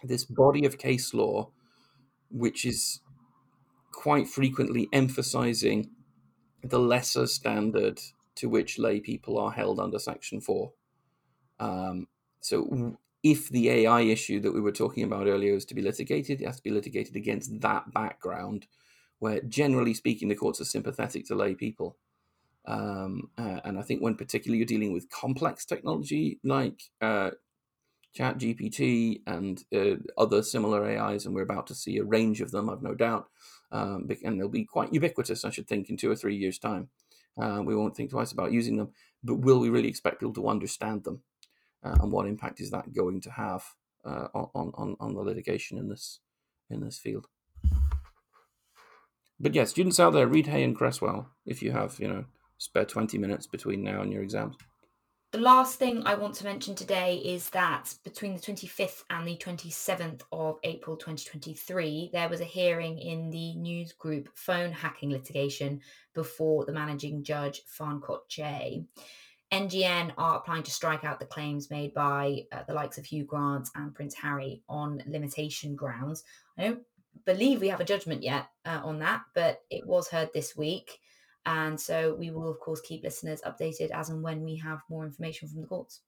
this 0.05 0.25
body 0.25 0.65
of 0.65 0.79
case 0.79 1.13
law, 1.13 1.51
which 2.31 2.65
is 2.65 3.01
quite 3.93 4.29
frequently 4.29 4.89
emphasizing 4.93 5.91
the 6.63 6.79
lesser 6.79 7.27
standard 7.27 8.01
to 8.37 8.49
which 8.49 8.79
lay 8.79 9.01
people 9.01 9.37
are 9.37 9.51
held 9.51 9.81
under 9.81 9.99
Section 9.99 10.41
4. 10.41 10.73
Um, 11.59 12.07
so, 12.41 12.97
if 13.23 13.49
the 13.49 13.69
AI 13.71 14.03
issue 14.03 14.41
that 14.41 14.55
we 14.55 14.61
were 14.61 14.73
talking 14.73 15.05
about 15.05 15.27
earlier 15.27 15.55
is 15.55 15.65
to 15.67 15.75
be 15.75 15.83
litigated, 15.83 16.41
it 16.41 16.47
has 16.47 16.57
to 16.57 16.63
be 16.63 16.71
litigated 16.71 17.17
against 17.17 17.61
that 17.61 17.93
background 17.93 18.67
where 19.19 19.41
generally 19.43 19.95
speaking, 19.95 20.29
the 20.29 20.35
courts 20.35 20.61
are 20.61 20.65
sympathetic 20.65 21.27
to 21.27 21.35
lay 21.35 21.55
people. 21.55 21.97
Um, 22.67 23.31
uh, 23.37 23.61
and 23.65 23.79
I 23.79 23.83
think 23.83 24.03
when 24.03 24.15
particularly 24.15 24.59
you're 24.59 24.67
dealing 24.67 24.93
with 24.93 25.11
complex 25.11 25.65
technology 25.65 26.39
like 26.45 26.83
uh, 27.01 27.31
Chat 28.15 28.39
GPT 28.39 29.23
and 29.27 29.65
uh, 29.75 29.97
other 30.17 30.43
similar 30.43 30.85
AIs, 30.87 31.27
and 31.27 31.35
we're 31.35 31.43
about 31.43 31.67
to 31.69 31.75
see 31.75 31.99
a 31.99 32.05
range 32.05 32.41
of 32.41 32.51
them, 32.51 32.71
I've 32.71 32.83
no 32.83 32.95
doubt, 32.95 33.29
um, 33.73 34.09
and 34.25 34.41
they'll 34.41 34.49
be 34.49 34.65
quite 34.65 34.93
ubiquitous, 34.93 35.45
I 35.45 35.51
should 35.51 35.69
think, 35.69 35.91
in 35.91 35.97
two 35.97 36.11
or 36.11 36.17
three 36.17 36.37
years' 36.37 36.59
time. 36.59 36.89
Uh, 37.41 37.63
we 37.65 37.77
won't 37.77 37.97
think 37.97 38.11
twice 38.11 38.33
about 38.33 38.53
using 38.53 38.77
them, 38.77 38.91
but 39.23 39.37
will 39.37 39.61
we 39.61 39.71
really 39.71 39.89
expect 39.89 40.21
people 40.21 40.35
to 40.35 40.49
understand 40.49 41.05
them? 41.05 41.23
Uh, 41.85 41.97
and 42.01 42.13
what 42.13 42.27
impact 42.27 42.61
is 42.61 42.71
that 42.71 42.93
going 42.93 43.21
to 43.21 43.31
have 43.31 43.65
uh, 44.05 44.29
on, 44.35 44.73
on, 44.75 44.97
on 45.01 45.15
the 45.15 45.21
litigation 45.21 45.79
in 45.79 45.89
this 45.89 46.21
in 46.71 46.81
this 46.81 46.99
field? 46.99 47.27
But 49.41 49.55
yeah, 49.55 49.65
students 49.65 50.01
out 50.01 50.13
there, 50.13 50.27
read 50.27 50.49
Hay 50.49 50.65
and 50.65 50.77
Cresswell 50.77 51.31
if 51.47 51.63
you 51.63 51.71
have, 51.71 51.99
you 52.01 52.09
know, 52.09 52.25
spare 52.59 52.85
20 52.85 53.19
minutes 53.19 53.47
between 53.47 53.85
now 53.85 54.03
and 54.03 54.13
your 54.13 54.23
exams. 54.23 54.57
The 55.31 55.39
last 55.39 55.79
thing 55.79 56.05
I 56.07 56.15
want 56.15 56.35
to 56.37 56.45
mention 56.45 56.75
today 56.75 57.17
is 57.17 57.51
that 57.51 57.95
between 58.03 58.35
the 58.35 58.41
25th 58.41 59.05
and 59.11 59.29
the 59.29 59.37
27th 59.37 60.23
of 60.33 60.59
April 60.65 60.97
2023, 60.97 62.11
there 62.15 62.31
was 62.31 62.41
a 62.41 62.45
hearing 62.45 62.99
in 62.99 63.29
the 63.29 63.55
news 63.57 63.93
group 63.93 64.31
phone 64.35 64.73
hacking 64.73 65.11
litigation 65.11 65.83
before 66.15 66.65
the 66.65 66.73
managing 66.73 67.23
judge, 67.23 67.61
Fancourt 67.67 68.27
J. 68.31 68.87
NGN 69.53 70.13
are 70.19 70.37
applying 70.37 70.63
to 70.65 70.71
strike 70.71 71.05
out 71.05 71.19
the 71.19 71.27
claims 71.27 71.71
made 71.71 71.95
by 71.95 72.43
uh, 72.53 72.63
the 72.67 72.75
likes 72.75 72.99
of 72.99 73.07
Hugh 73.07 73.25
Grant 73.25 73.69
and 73.75 73.95
Prince 73.95 74.15
Harry 74.15 74.63
on 74.69 75.03
limitation 75.07 75.75
grounds. 75.75 76.23
I 76.59 76.65
don't 76.65 76.83
believe 77.25 77.61
we 77.61 77.69
have 77.69 77.81
a 77.81 77.85
judgment 77.85 78.23
yet 78.23 78.49
uh, 78.67 78.81
on 78.85 78.99
that, 78.99 79.23
but 79.35 79.63
it 79.71 79.87
was 79.87 80.09
heard 80.09 80.31
this 80.35 80.57
week. 80.57 80.99
And 81.47 81.81
so 81.81 82.15
we 82.19 82.31
will, 82.31 82.51
of 82.51 82.61
course, 82.61 82.83
keep 82.83 83.03
listeners 83.03 83.41
updated 83.47 83.91
as 83.91 84.11
and 84.11 84.23
when 84.23 84.43
we 84.43 84.57
have 84.57 84.81
more 84.91 85.07
information 85.07 85.49
from 85.49 85.63
the 85.63 85.67
courts. 85.67 86.01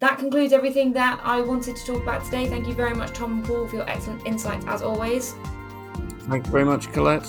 That 0.00 0.18
concludes 0.18 0.52
everything 0.52 0.92
that 0.94 1.20
I 1.22 1.40
wanted 1.40 1.76
to 1.76 1.86
talk 1.86 2.02
about 2.02 2.24
today. 2.24 2.48
Thank 2.48 2.66
you 2.66 2.74
very 2.74 2.94
much, 2.94 3.12
Tom 3.12 3.34
and 3.34 3.44
Paul, 3.44 3.68
for 3.68 3.76
your 3.76 3.88
excellent 3.88 4.26
insights 4.26 4.66
as 4.66 4.82
always. 4.82 5.34
Thank 6.22 6.46
you 6.46 6.52
very 6.52 6.64
much, 6.64 6.92
Colette. 6.92 7.26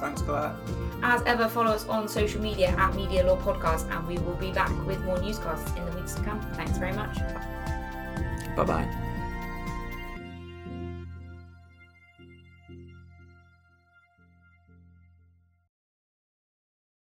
Thanks, 0.00 0.22
Colette. 0.22 0.54
As 1.02 1.22
ever, 1.22 1.48
follow 1.48 1.70
us 1.70 1.86
on 1.88 2.08
social 2.08 2.40
media 2.40 2.68
at 2.68 2.94
Media 2.94 3.26
Law 3.26 3.36
Podcast, 3.36 3.90
and 3.90 4.06
we 4.06 4.18
will 4.18 4.34
be 4.36 4.52
back 4.52 4.70
with 4.86 5.00
more 5.04 5.20
newscasts 5.20 5.72
in 5.76 5.84
the 5.86 5.92
weeks 5.92 6.14
to 6.14 6.22
come. 6.22 6.40
Thanks 6.54 6.78
very 6.78 6.92
much. 6.92 7.16
Bye 8.56 8.64
bye. 8.64 9.15